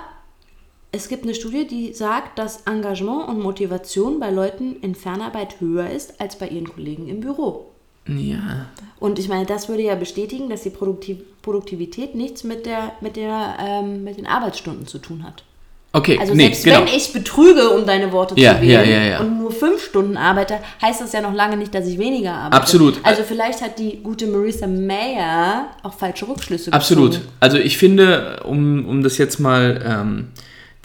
[0.92, 5.90] es gibt eine Studie, die sagt, dass Engagement und Motivation bei Leuten in Fernarbeit höher
[5.90, 7.66] ist als bei ihren Kollegen im Büro.
[8.07, 8.66] Ja.
[8.98, 13.16] Und ich meine, das würde ja bestätigen, dass die Produktiv Produktivität nichts mit, der, mit,
[13.16, 15.44] der, ähm, mit den Arbeitsstunden zu tun hat.
[15.92, 16.81] Okay, Also nee, selbst genau.
[16.81, 20.18] wenn ich betrüge, um deine Worte Ja, zu wählen, ja, ja, und nur fünf Stunden
[20.18, 22.57] arbeite, heißt das ja noch lange nicht, dass ich weniger arbeite.
[22.61, 23.01] Absolut.
[23.03, 27.12] Also vielleicht hat die gute Marisa Mayer auch falsche Rückschlüsse Absolut.
[27.12, 27.29] gezogen.
[27.40, 30.29] Also ich finde, um, um das jetzt mal, ähm,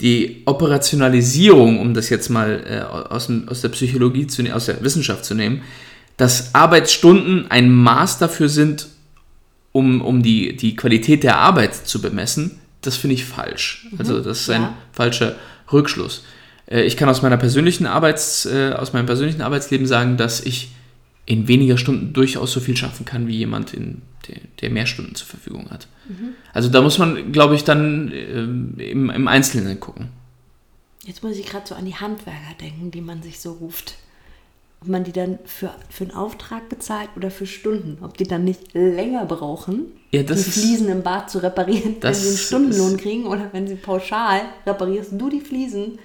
[0.04, 4.82] die Operationalisierung, um das jetzt mal äh, aus, aus der Psychologie zu ne- aus der
[4.84, 5.62] Wissenschaft zu nehmen,
[6.18, 8.88] dass Arbeitsstunden ein Maß dafür sind,
[9.72, 13.88] um, um die, die Qualität der Arbeit zu bemessen, das finde ich falsch.
[13.98, 14.76] Also das ist ein ja.
[14.92, 15.36] falscher
[15.72, 16.22] Rückschluss.
[16.66, 20.68] Äh, ich kann aus meiner persönlichen Arbeits, äh, aus meinem persönlichen Arbeitsleben sagen, dass ich
[21.26, 25.14] in weniger Stunden durchaus so viel schaffen kann wie jemand, in, der, der mehr Stunden
[25.14, 25.86] zur Verfügung hat.
[26.52, 30.08] Also da muss man, glaube ich, dann ähm, im, im Einzelnen gucken.
[31.06, 33.94] Jetzt muss ich gerade so an die Handwerker denken, die man sich so ruft.
[34.82, 38.02] Ob man die dann für, für einen Auftrag bezahlt oder für Stunden.
[38.04, 41.96] Ob die dann nicht länger brauchen, Ja, das die ist- Fliesen im Bad zu reparieren,
[42.00, 45.98] wenn sie einen ist- Stundenlohn kriegen oder wenn sie pauschal reparierst du die Fliesen.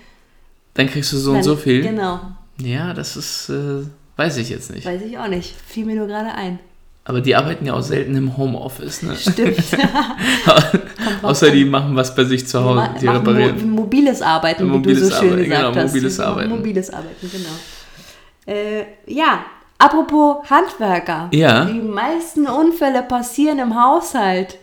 [0.76, 1.82] Dann kriegst du so und dann- so viel.
[1.82, 2.20] Genau,
[2.62, 3.84] Ja, das ist, äh,
[4.20, 4.86] weiß ich jetzt nicht.
[4.86, 5.56] weiß ich auch nicht.
[5.66, 6.60] Fiel mir nur gerade ein.
[7.06, 9.02] Aber die arbeiten ja auch selten im Homeoffice.
[9.02, 9.16] Ne?
[9.16, 9.58] Stimmt.
[11.24, 12.90] Außer die machen was bei sich zu Hause.
[13.02, 13.72] Die reparieren.
[13.72, 15.94] Mo mobiles Arbeiten, wie Mobiles du so schön Arbeiten, gesagt genau, hast.
[15.94, 16.50] mobiles Arbeiten.
[16.50, 18.58] Mobiles Arbeiten, genau.
[18.60, 19.46] Äh, ja,
[19.80, 21.30] apropos Handwerker.
[21.32, 21.66] Ja.
[21.66, 24.60] Die meisten Unfälle passieren im Haushalt.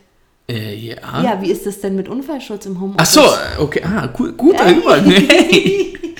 [0.48, 0.96] Äh, ja.
[1.22, 3.12] Ja, wie ist das denn mit Unfallschutz im Ach Homeoffice?
[3.12, 3.82] so, äh, okay.
[3.82, 5.10] Ah, gu guter Übergang.
[5.10, 5.98] Hey.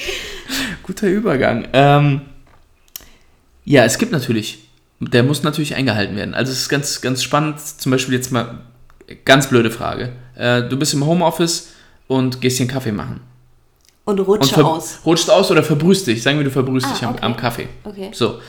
[0.82, 1.68] guter Übergang.
[1.72, 2.22] Ähm,
[3.66, 4.60] ja, es gibt natürlich,
[5.00, 6.32] der muss natürlich eingehalten werden.
[6.34, 7.60] Also es ist ganz, ganz spannend.
[7.60, 8.60] Zum Beispiel jetzt mal,
[9.26, 10.12] ganz blöde Frage.
[10.34, 11.68] Äh, du bist im Homeoffice
[12.08, 13.20] und gehst dir einen Kaffee machen.
[14.06, 15.00] Und ver- aus.
[15.04, 16.22] rutscht aus oder verbrühst dich.
[16.22, 17.22] Sagen wir, du verbrühst Ah, dich am, okay.
[17.24, 17.68] am Kaffee.
[17.84, 18.10] Okay.
[18.12, 18.40] So.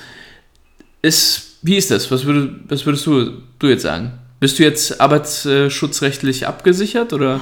[1.01, 2.09] Ist, wie ist das?
[2.11, 4.13] Was, würde, was würdest du, du jetzt sagen?
[4.39, 7.39] Bist du jetzt arbeitsschutzrechtlich abgesichert oder?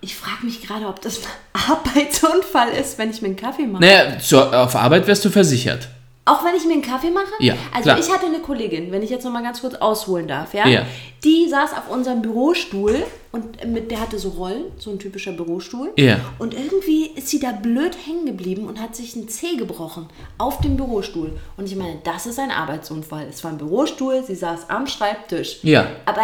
[0.00, 1.22] Ich frage mich gerade, ob das ein
[1.70, 3.82] Arbeitsunfall ist, wenn ich mir einen Kaffee mache.
[3.82, 5.88] Naja, zur, auf Arbeit wärst du versichert.
[6.28, 7.32] Auch wenn ich mir einen Kaffee mache?
[7.40, 7.98] Ja, Also klar.
[7.98, 10.66] ich hatte eine Kollegin, wenn ich jetzt noch mal ganz kurz ausholen darf, ja?
[10.68, 10.82] Ja.
[11.24, 15.90] Die saß auf unserem Bürostuhl und mit der hatte so Rollen, so ein typischer Bürostuhl.
[15.96, 16.20] Ja.
[16.38, 20.06] Und irgendwie ist sie da blöd hängen geblieben und hat sich einen Zeh gebrochen
[20.38, 21.38] auf dem Bürostuhl.
[21.56, 23.26] Und ich meine, das ist ein Arbeitsunfall.
[23.28, 25.58] Es war ein Bürostuhl, sie saß am Schreibtisch.
[25.62, 25.86] Ja.
[26.04, 26.22] Aber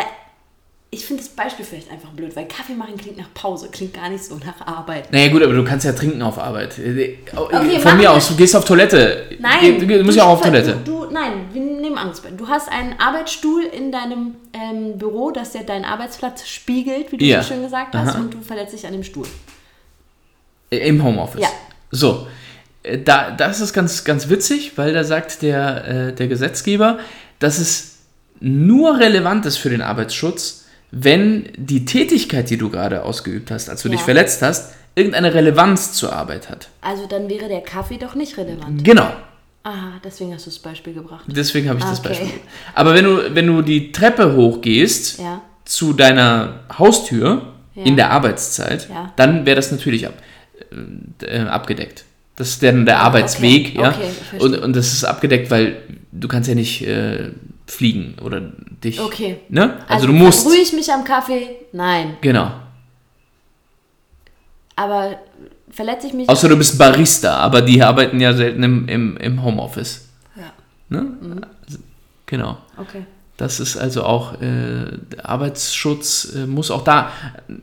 [0.94, 4.08] ich finde das Beispiel vielleicht einfach blöd, weil Kaffee machen klingt nach Pause, klingt gar
[4.08, 5.12] nicht so nach Arbeit.
[5.12, 6.78] Naja gut, aber du kannst ja trinken auf Arbeit.
[6.78, 9.24] Äh, Von machen mir wir- aus, du gehst auf Toilette.
[9.40, 10.76] Nein, Du, du musst ja auch auf du, Toilette.
[10.84, 12.22] Du, nein, wir nehmen Angst.
[12.36, 17.24] Du hast einen Arbeitsstuhl in deinem ähm, Büro, das ja deinen Arbeitsplatz spiegelt, wie du
[17.24, 17.42] Ja.
[17.42, 18.18] so schön gesagt hast, Aha.
[18.20, 19.26] und du verletzt dich an dem Stuhl.
[20.70, 21.40] Im Homeoffice.
[21.42, 21.48] Ja.
[21.90, 22.26] So.
[22.82, 26.98] Äh, Da, das ist ganz, ganz witzig, weil da sagt der, äh, der Gesetzgeber,
[27.38, 27.90] dass es
[28.40, 30.63] nur relevant ist für den Arbeitsschutz,
[30.96, 34.04] wenn die Tätigkeit, die du gerade ausgeübt hast, als du dich Ja.
[34.04, 36.68] verletzt hast, irgendeine Relevanz zur Arbeit hat.
[36.80, 38.84] Also dann wäre der Kaffee doch nicht relevant.
[38.84, 39.10] Genau.
[39.64, 41.24] Aha, deswegen hast du das Beispiel gebracht.
[41.26, 42.08] Deswegen habe ich das Okay.
[42.10, 42.30] Beispiel.
[42.74, 45.40] Aber wenn du, wenn du die Treppe hochgehst Ja.
[45.64, 47.82] zu deiner Haustür Ja.
[47.84, 49.12] in der Arbeitszeit, Ja.
[49.16, 50.14] dann wäre das natürlich ab,
[51.22, 52.04] äh, abgedeckt.
[52.36, 53.82] Das ist dann der Arbeitsweg, ja.
[53.84, 54.40] Ah, Okay, ich verstehe.
[54.58, 55.76] und, und das ist abgedeckt, weil
[56.12, 57.30] du kannst ja nicht äh,
[57.66, 59.00] fliegen oder dich.
[59.00, 59.38] Okay.
[59.48, 59.78] Ne?
[59.88, 60.42] Also, du musst.
[60.42, 61.56] Verbrühe ich mich am Kaffee?
[61.72, 62.16] Nein.
[62.20, 62.50] Genau.
[64.76, 65.16] Aber
[65.70, 66.28] verletze ich mich?
[66.28, 70.08] Außer du bist Barista, aber die arbeiten ja selten im, im, im Homeoffice.
[70.36, 70.52] ja.
[70.88, 71.02] Ne?
[71.02, 71.40] Mhm.
[71.66, 71.78] Also,
[72.26, 72.58] genau.
[72.76, 73.04] Okay.
[73.36, 74.86] Das ist also auch, äh,
[75.22, 77.10] Arbeitsschutz äh, muss auch da,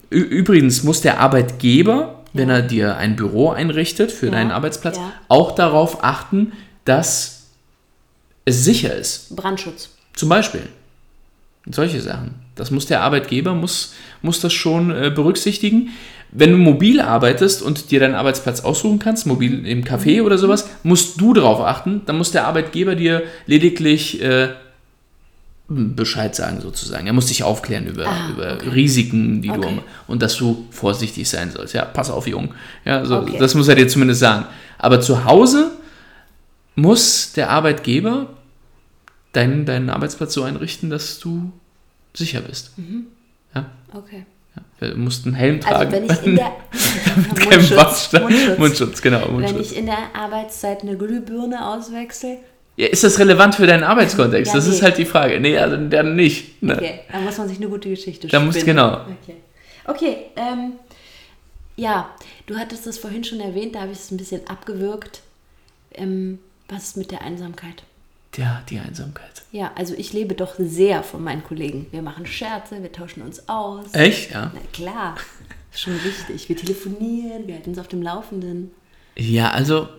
[0.10, 5.14] übrigens muss der Arbeitgeber, wenn er dir ein Büro einrichtet für Ja, deinen Arbeitsplatz, ja.
[5.30, 6.52] auch darauf achten,
[6.84, 7.41] dass
[8.46, 9.36] es sicher ist.
[9.36, 9.90] Brandschutz.
[10.14, 10.64] Zum Beispiel.
[11.70, 12.36] Solche Sachen.
[12.56, 15.90] Das muss der Arbeitgeber, muss, muss das schon äh, berücksichtigen.
[16.32, 20.68] Wenn du mobil arbeitest und dir deinen Arbeitsplatz aussuchen kannst, mobil im Café oder sowas,
[20.84, 22.02] musst du darauf achten.
[22.06, 24.50] Dann muss der Arbeitgeber dir lediglich äh,
[25.68, 27.08] Bescheid sagen sozusagen.
[27.08, 28.70] Er muss dich aufklären über, Ah, über okay.
[28.70, 29.80] Risiken, die du Okay.
[30.08, 31.74] und dass du vorsichtig sein sollst.
[31.74, 32.54] Ja, pass auf, Jung.
[32.84, 33.38] Ja, so, Okay.
[33.40, 34.46] das muss er dir zumindest sagen.
[34.78, 35.72] Aber zu Hause
[36.76, 38.34] muss der Arbeitgeber
[39.34, 41.52] deinen, deinen Arbeitsplatz so einrichten, dass du
[42.14, 42.72] sicher bist.
[43.94, 44.26] Okay.
[44.80, 45.92] Du musst einen Helm Also tragen.
[45.92, 46.52] wenn ich in der
[47.36, 48.58] kein Mundschutz, Mundschutz.
[48.58, 49.22] Mundschutz, genau.
[49.28, 49.72] Wenn Mundschutz.
[49.72, 52.38] ich in der Arbeitszeit eine Glühbirne auswechsel,
[52.78, 54.52] Ja, ist das relevant für deinen Arbeitskontext?
[54.52, 54.82] Ja, das ist nee.
[54.88, 55.40] halt die Frage.
[55.40, 56.62] Nee, also dann nicht.
[56.64, 56.76] Ne?
[56.76, 58.76] okay, dann muss man sich eine gute Geschichte Da muss- spinnen.
[58.78, 59.02] genau.
[59.22, 59.36] Okay,
[59.86, 60.74] okay ähm,
[61.78, 62.10] ja,
[62.48, 65.22] du hattest das vorhin schon erwähnt, da habe ich es ein bisschen abgewürgt.
[65.94, 66.40] Ähm,
[66.72, 67.84] was ist mit der Einsamkeit?
[68.38, 69.44] Ja, die Einsamkeit.
[69.52, 71.88] Ja, also ich lebe doch sehr von meinen Kollegen.
[71.92, 73.88] Wir machen Scherze, wir tauschen uns aus.
[73.94, 74.32] Echt?
[74.32, 74.52] Ja.
[74.54, 75.18] Na klar,
[75.72, 76.48] ist schon wichtig.
[76.48, 78.72] Wir telefonieren, wir halten uns auf dem Laufenden.
[79.18, 79.90] Ja, also,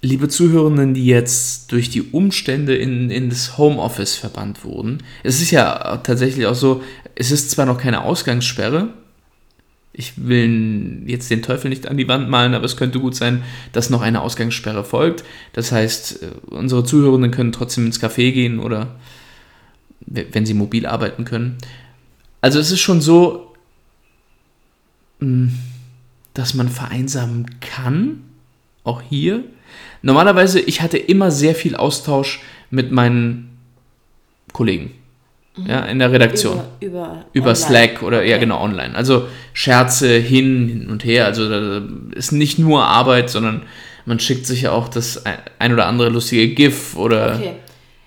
[0.00, 5.52] liebe Zuhörenden, die jetzt durch die Umstände in, in das Homeoffice verbannt wurden, es ist
[5.52, 6.82] ja tatsächlich auch so,
[7.14, 8.92] es ist zwar noch keine Ausgangssperre,
[9.92, 13.42] ich will jetzt den Teufel nicht an die Wand malen, aber es könnte gut sein,
[13.72, 15.22] dass noch eine Ausgangssperre folgt.
[15.52, 18.96] Das heißt, äh, unsere Zuhörenden können trotzdem ins Café gehen oder
[20.06, 21.58] wenn sie mobil arbeiten können.
[22.40, 23.54] Also es ist schon so,
[25.20, 25.52] mh,
[26.34, 28.22] dass man vereinsamen kann,
[28.84, 29.44] auch hier.
[30.00, 33.58] Normalerweise, ich hatte immer sehr viel Austausch mit meinen
[34.52, 34.92] Kollegen
[35.56, 37.56] ja, in der Redaktion Über, über, über online.
[37.56, 38.44] Slack oder ja Okay.
[38.46, 38.94] genau online.
[38.94, 41.26] Also Scherze hin, hin und her.
[41.26, 41.82] Also da
[42.16, 43.62] ist nicht nur Arbeit, sondern
[44.06, 45.22] man schickt sich ja auch das
[45.58, 47.54] ein, oder andere lustige GIF oder Okay.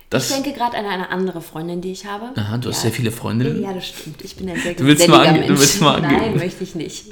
[0.10, 0.30] das.
[0.32, 2.32] Ich denke gerade an eine andere Freundin, die ich habe.
[2.36, 2.82] Aha, du hast ja.
[2.84, 3.62] sehr viele Freundinnen.
[3.62, 4.24] Ja, das stimmt.
[4.24, 5.60] Ich bin ein sehr Du willst mal ange- du Mensch.
[5.60, 6.22] willst mal angeben.
[6.32, 7.06] Nein, möchte ich nicht.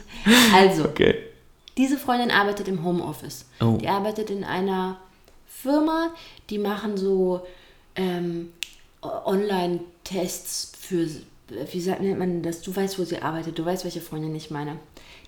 [0.55, 1.15] Also, Okay.
[1.77, 3.45] diese Freundin arbeitet im Homeoffice.
[3.61, 3.77] Oh.
[3.79, 4.97] Die arbeitet in einer
[5.47, 6.09] Firma,
[6.49, 7.45] die machen so
[7.95, 8.49] ähm,
[9.01, 9.07] O-
[10.03, 11.07] Online-Tests für,
[11.71, 12.61] wie sagt nennt man das?
[12.61, 13.57] Du weißt, wo sie arbeitet.
[13.57, 14.77] Du weißt, welche Freundin ich meine.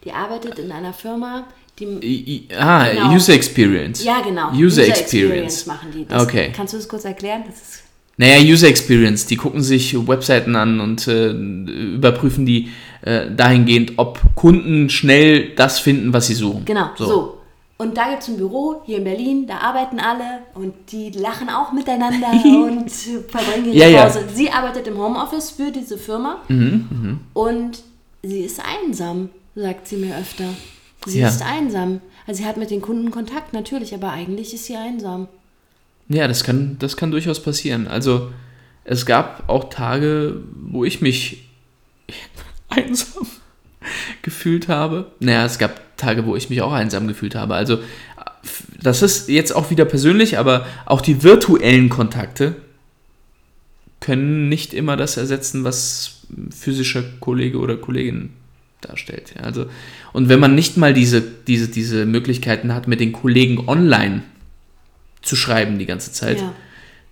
[0.04, 1.48] Die arbeitet in einer Firma,
[1.80, 3.16] die ah, Genau.
[3.16, 4.04] User Experience.
[4.04, 5.66] ja genau User, Experience.
[5.66, 6.06] machen die.
[6.06, 6.52] Das, Okay.
[6.56, 7.44] Kannst du das kurz erklären?
[7.48, 7.84] Das ist
[8.18, 12.70] Naja, User Experience, die gucken sich Webseiten an und äh, überprüfen die
[13.02, 16.66] äh, dahingehend, ob Kunden schnell das finden, was sie suchen.
[16.66, 17.38] Genau, so.
[17.78, 21.50] Und da gibt es ein Büro hier in Berlin, da arbeiten alle und die lachen
[21.50, 22.28] auch miteinander
[22.68, 24.04] und verbringen ihre Ja, ja.
[24.06, 24.24] Pause.
[24.34, 27.84] Sie arbeitet im Homeoffice für diese Firma Mhm, und
[28.24, 30.46] sie ist einsam, sagt sie mir öfter.
[31.06, 31.28] Sie Ja.
[31.28, 32.00] ist einsam.
[32.26, 35.28] Also sie hat mit den Kunden Kontakt, natürlich, aber eigentlich ist sie einsam.
[36.08, 37.88] Ja, das kann, das kann durchaus passieren.
[37.88, 38.32] Also
[38.86, 41.50] es gab auch Tage, wo ich mich
[42.70, 43.28] einsam
[44.22, 45.12] gefühlt habe.
[45.20, 47.56] Naja, es gab Tage, wo ich mich auch einsam gefühlt habe.
[47.56, 47.80] Also
[48.82, 52.56] das ist jetzt auch wieder persönlich, aber auch die virtuellen Kontakte
[54.00, 58.32] können nicht immer das ersetzen, was physischer Kollege oder Kollegin
[58.82, 59.34] darstellt.
[59.42, 59.66] Also,
[60.14, 64.22] und wenn man nicht mal diese, diese, diese Möglichkeiten hat, mit den Kollegen online
[65.22, 66.54] zu schreiben die ganze Zeit, ja.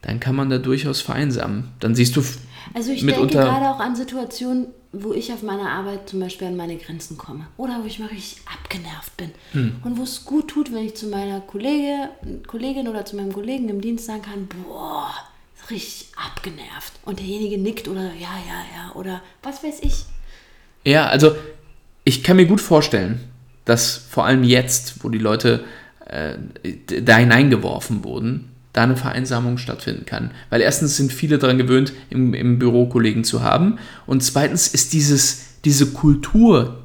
[0.04, 1.69] dann kann man da durchaus vereinsamen.
[1.80, 2.24] Dann siehst du
[2.73, 6.56] also ich denke gerade auch an Situationen, wo ich auf meiner Arbeit zum Beispiel an
[6.56, 9.76] meine Grenzen komme oder wo ich mal richtig abgenervt bin hm.
[9.84, 12.10] und wo es gut tut, wenn ich zu meiner Kollege,
[12.47, 15.12] Kollegin oder zu meinem Kollegen im Dienst sagen kann, boah,
[15.69, 20.06] richtig abgenervt und derjenige nickt oder ja, ja, ja oder was weiß ich.
[20.86, 21.36] Ja, also
[22.04, 23.19] ich kann mir gut vorstellen,
[23.65, 25.63] dass vor allem jetzt, wo die Leute
[26.06, 26.36] äh,
[27.02, 30.32] da hineingeworfen wurden, da eine Vereinsamung stattfinden kann.
[30.50, 33.78] Weil erstens sind viele daran gewöhnt, im, im Büro Kollegen zu haben.
[34.06, 36.80] Und zweitens ist dieses, diese Kultur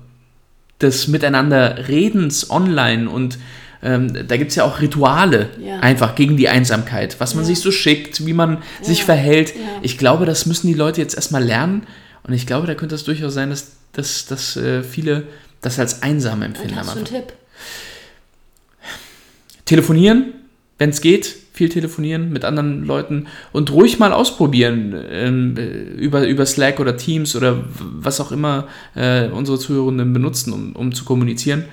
[0.81, 3.39] des Miteinanderredens online und
[3.83, 5.79] ähm, da gibt es ja auch Rituale ja.
[5.81, 7.49] einfach gegen die Einsamkeit, was man ja.
[7.49, 8.61] sich so schickt, wie man ja.
[8.83, 9.55] sich verhält.
[9.83, 11.87] Ich glaube, das müssen die Leute jetzt erstmal lernen.
[12.25, 15.25] Und ich glaube, da könnte es durchaus sein, dass, dass, dass äh, viele
[15.61, 16.75] das als einsam empfinden.
[16.75, 17.33] Und hast du einen Tipp?
[19.65, 20.35] Telefonieren,
[20.79, 26.47] wenn es geht, viel telefonieren mit anderen Leuten und ruhig mal ausprobieren ähm, über, über
[26.47, 31.65] Slack oder Teams oder was auch immer äh, unsere Zuhörenden benutzen, um, um zu kommunizieren.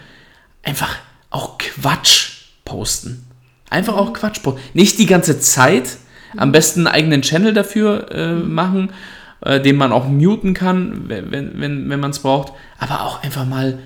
[0.63, 0.97] Einfach
[1.29, 2.31] auch Quatsch
[2.65, 3.27] posten.
[3.69, 4.59] Einfach auch Quatsch posten.
[4.73, 5.97] Nicht die ganze Zeit.
[6.35, 8.89] Am besten einen eigenen Channel dafür äh, machen,
[9.41, 12.53] äh, den man auch muten kann, wenn, wenn, wenn man es braucht.
[12.79, 13.77] Aber auch einfach mal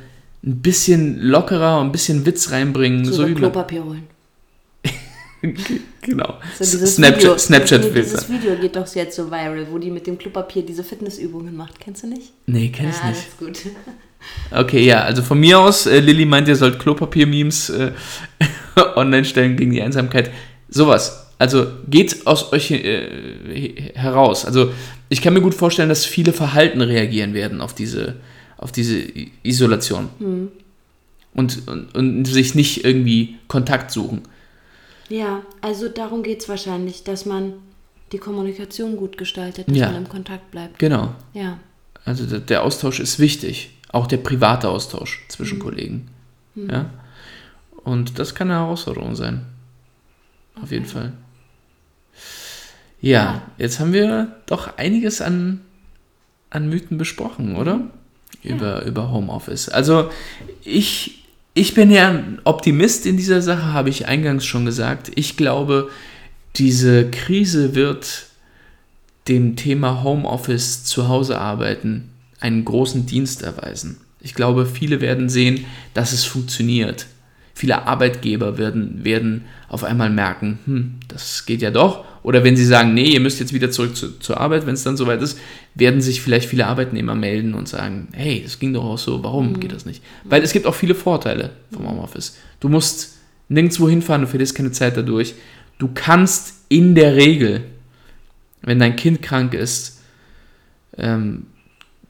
[0.43, 3.03] ein bisschen lockerer, ein bisschen Witz reinbringen.
[3.03, 4.07] So, so wie Klopapier holen.
[6.01, 6.39] genau.
[6.59, 10.17] So Snapchat, Snapchat nee, Dieses Video geht doch jetzt so viral, wo die mit dem
[10.17, 11.79] Klopapier diese Fitnessübungen macht.
[11.79, 12.33] Kennst du nicht?
[12.45, 13.21] Nee, kenn ich ja, nicht.
[13.21, 13.71] Das ist gut.
[14.51, 17.91] Okay, ja, also von mir aus, äh, Lilly meint, ihr sollt Klopapier-Memes äh,
[18.97, 20.29] online stellen gegen die Einsamkeit.
[20.67, 21.27] Sowas.
[21.37, 24.45] Also geht aus euch äh, heraus.
[24.45, 24.73] Also
[25.07, 28.17] ich kann mir gut vorstellen, dass viele Verhalten reagieren werden auf diese,
[28.57, 29.01] auf diese
[29.43, 30.09] Isolation.
[30.19, 30.49] Hm.
[31.33, 34.23] Und, und, und sich nicht irgendwie Kontakt suchen.
[35.09, 37.53] Ja, also darum geht es wahrscheinlich, dass man
[38.11, 39.87] die Kommunikation gut gestaltet, dass ja.
[39.87, 40.79] man im Kontakt bleibt.
[40.79, 41.13] Genau.
[41.33, 41.59] Ja.
[42.05, 45.63] Also der Austausch ist wichtig, auch der private Austausch zwischen mhm.
[45.63, 46.07] Kollegen.
[46.55, 46.69] Mhm.
[46.69, 46.89] Ja.
[47.83, 49.45] Und das kann eine Herausforderung sein.
[50.55, 50.75] Auf okay.
[50.75, 51.13] jeden Fall.
[53.01, 55.61] Ja, ja, jetzt haben wir doch einiges an,
[56.49, 57.77] an Mythen besprochen, oder?
[57.77, 57.89] Mhm.
[58.43, 58.55] Ja.
[58.55, 59.69] Über, über Homeoffice.
[59.69, 60.11] Also
[60.63, 61.18] ich
[61.59, 65.11] ich bin ja ein Optimist in dieser Sache, habe ich eingangs schon gesagt.
[65.15, 65.89] Ich glaube,
[66.55, 68.27] diese Krise wird
[69.27, 73.97] dem Thema Homeoffice zu Hause arbeiten einen großen Dienst erweisen.
[74.21, 77.07] Ich glaube, viele werden sehen, dass es funktioniert.
[77.59, 82.05] Viele Arbeitgeber werden, werden auf einmal merken, hm, das geht ja doch.
[82.23, 84.85] Oder wenn sie sagen, nee, ihr müsst jetzt wieder zurück zu, zur Arbeit, wenn es
[84.85, 85.37] dann soweit ist,
[85.75, 89.49] werden sich vielleicht viele Arbeitnehmer melden und sagen, hey, das ging doch auch so, warum
[89.49, 89.59] mhm.
[89.59, 90.01] geht das nicht?
[90.23, 92.37] Weil es gibt auch viele Vorteile vom Homeoffice.
[92.61, 93.17] Du musst
[93.49, 95.33] nirgendwo hinfahren, du verlierst keine Zeit dadurch.
[95.79, 97.65] Du kannst in der Regel,
[98.61, 99.99] wenn dein Kind krank ist,
[100.97, 101.47] ähm,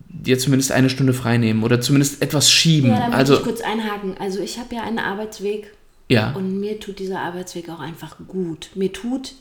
[0.09, 2.89] dir zumindest eine Stunde frei nehmen oder zumindest etwas schieben.
[2.89, 4.15] Ja, da also, ich kurz einhaken.
[4.19, 5.71] Also ich habe ja einen Arbeitsweg
[6.09, 6.33] ja.
[6.33, 8.71] und mir tut dieser Arbeitsweg auch einfach gut.
[8.75, 9.35] Mir tut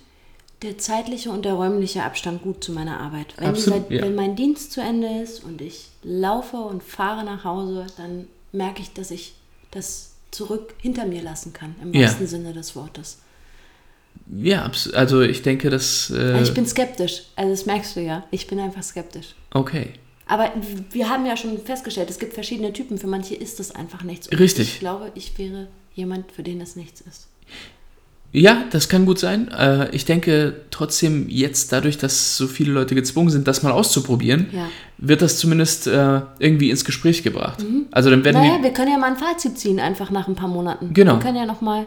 [0.62, 3.34] der zeitliche und der räumliche Abstand gut zu meiner Arbeit.
[3.38, 4.02] Wenn, Absolut, ja.
[4.02, 8.82] wenn mein Dienst zu Ende ist und ich laufe und fahre nach Hause, dann merke
[8.82, 9.34] ich, dass ich
[9.70, 12.02] das zurück hinter mir lassen kann, im ja.
[12.02, 13.18] wahrsten Sinne des Wortes.
[14.30, 16.10] Ja, also ich denke, dass.
[16.10, 17.22] Äh ich bin skeptisch.
[17.36, 18.24] Also das merkst du ja.
[18.30, 19.34] Ich bin einfach skeptisch.
[19.52, 19.92] Okay.
[20.28, 20.52] Aber
[20.92, 22.98] wir haben ja schon festgestellt, es gibt verschiedene Typen.
[22.98, 24.28] Für manche ist das einfach nichts.
[24.28, 24.74] Und Richtig.
[24.74, 27.28] Ich glaube, ich wäre jemand, für den das nichts ist.
[28.30, 29.48] Ja, das kann gut sein.
[29.48, 34.48] Äh, ich denke trotzdem jetzt dadurch, dass so viele Leute gezwungen sind, das mal auszuprobieren,
[34.52, 34.68] ja.
[34.98, 37.62] wird das zumindest äh, irgendwie ins Gespräch gebracht.
[37.62, 37.86] Mhm.
[37.90, 40.48] Also dann werden naja, wir können ja mal ein Fazit ziehen, einfach nach ein paar
[40.48, 40.92] Monaten.
[40.92, 41.14] Genau.
[41.14, 41.86] Wir können ja noch mal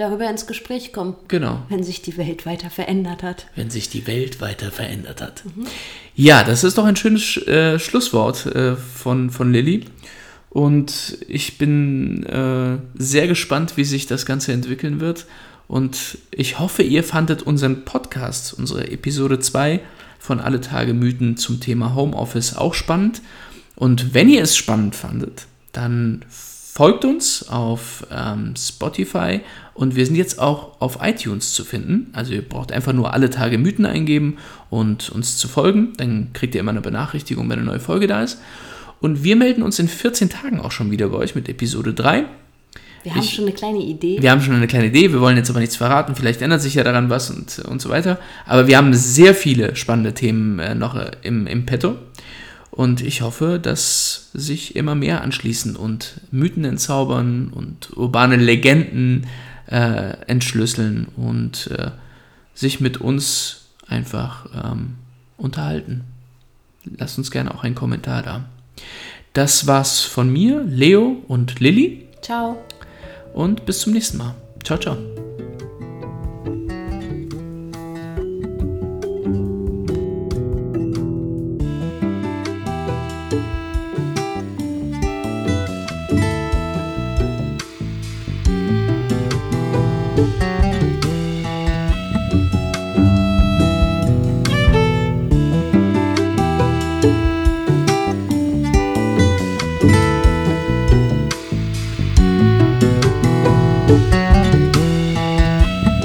[0.00, 1.14] darüber ins Gespräch kommen.
[1.28, 1.62] Genau.
[1.68, 3.46] Wenn sich die Welt weiter verändert hat.
[3.54, 5.44] Wenn sich die Welt weiter verändert hat.
[5.44, 5.66] Mhm.
[6.14, 9.84] Ja, das ist doch ein schönes äh, Schlusswort äh, von, von Lilly.
[10.48, 15.26] Und ich bin äh, sehr gespannt, wie sich das Ganze entwickeln wird.
[15.68, 19.80] Und ich hoffe, ihr fandet unseren Podcast, unsere Episode 2
[20.18, 23.22] von Alle Tage Mythen zum Thema Homeoffice auch spannend.
[23.76, 29.40] Und wenn ihr es spannend fandet, dann folgt uns auf ähm, Spotify
[29.80, 32.08] und wir sind jetzt auch auf iTunes zu finden.
[32.12, 34.36] Also ihr braucht einfach nur alle Tage Mythen eingeben
[34.68, 35.94] und uns zu folgen.
[35.96, 38.38] Dann kriegt ihr immer eine Benachrichtigung, wenn eine neue Folge da ist.
[39.00, 42.26] Und wir melden uns in 14 Tagen auch schon wieder bei euch mit Episode 3.
[43.04, 44.18] Wir haben Ich- schon eine kleine Idee.
[44.20, 46.74] Wir haben schon eine kleine Idee, wir wollen jetzt aber nichts verraten, vielleicht ändert sich
[46.74, 48.18] ja daran was und, und so weiter.
[48.44, 51.96] Aber wir haben sehr viele spannende Themen äh, noch äh, im, im Petto.
[52.70, 59.26] Und ich hoffe, dass sich immer mehr anschließen und Mythen entzaubern und urbane Legenden
[59.70, 61.90] äh, entschlüsseln und äh,
[62.54, 64.96] sich mit uns einfach ähm,
[65.36, 66.04] unterhalten.
[66.84, 68.44] Lasst uns gerne auch einen Kommentar da.
[69.32, 72.58] Das war's von mir, Leo und Lilly Ciao.
[73.32, 74.34] und bis zum nächsten Mal.
[74.64, 75.29] Ciao, ciao.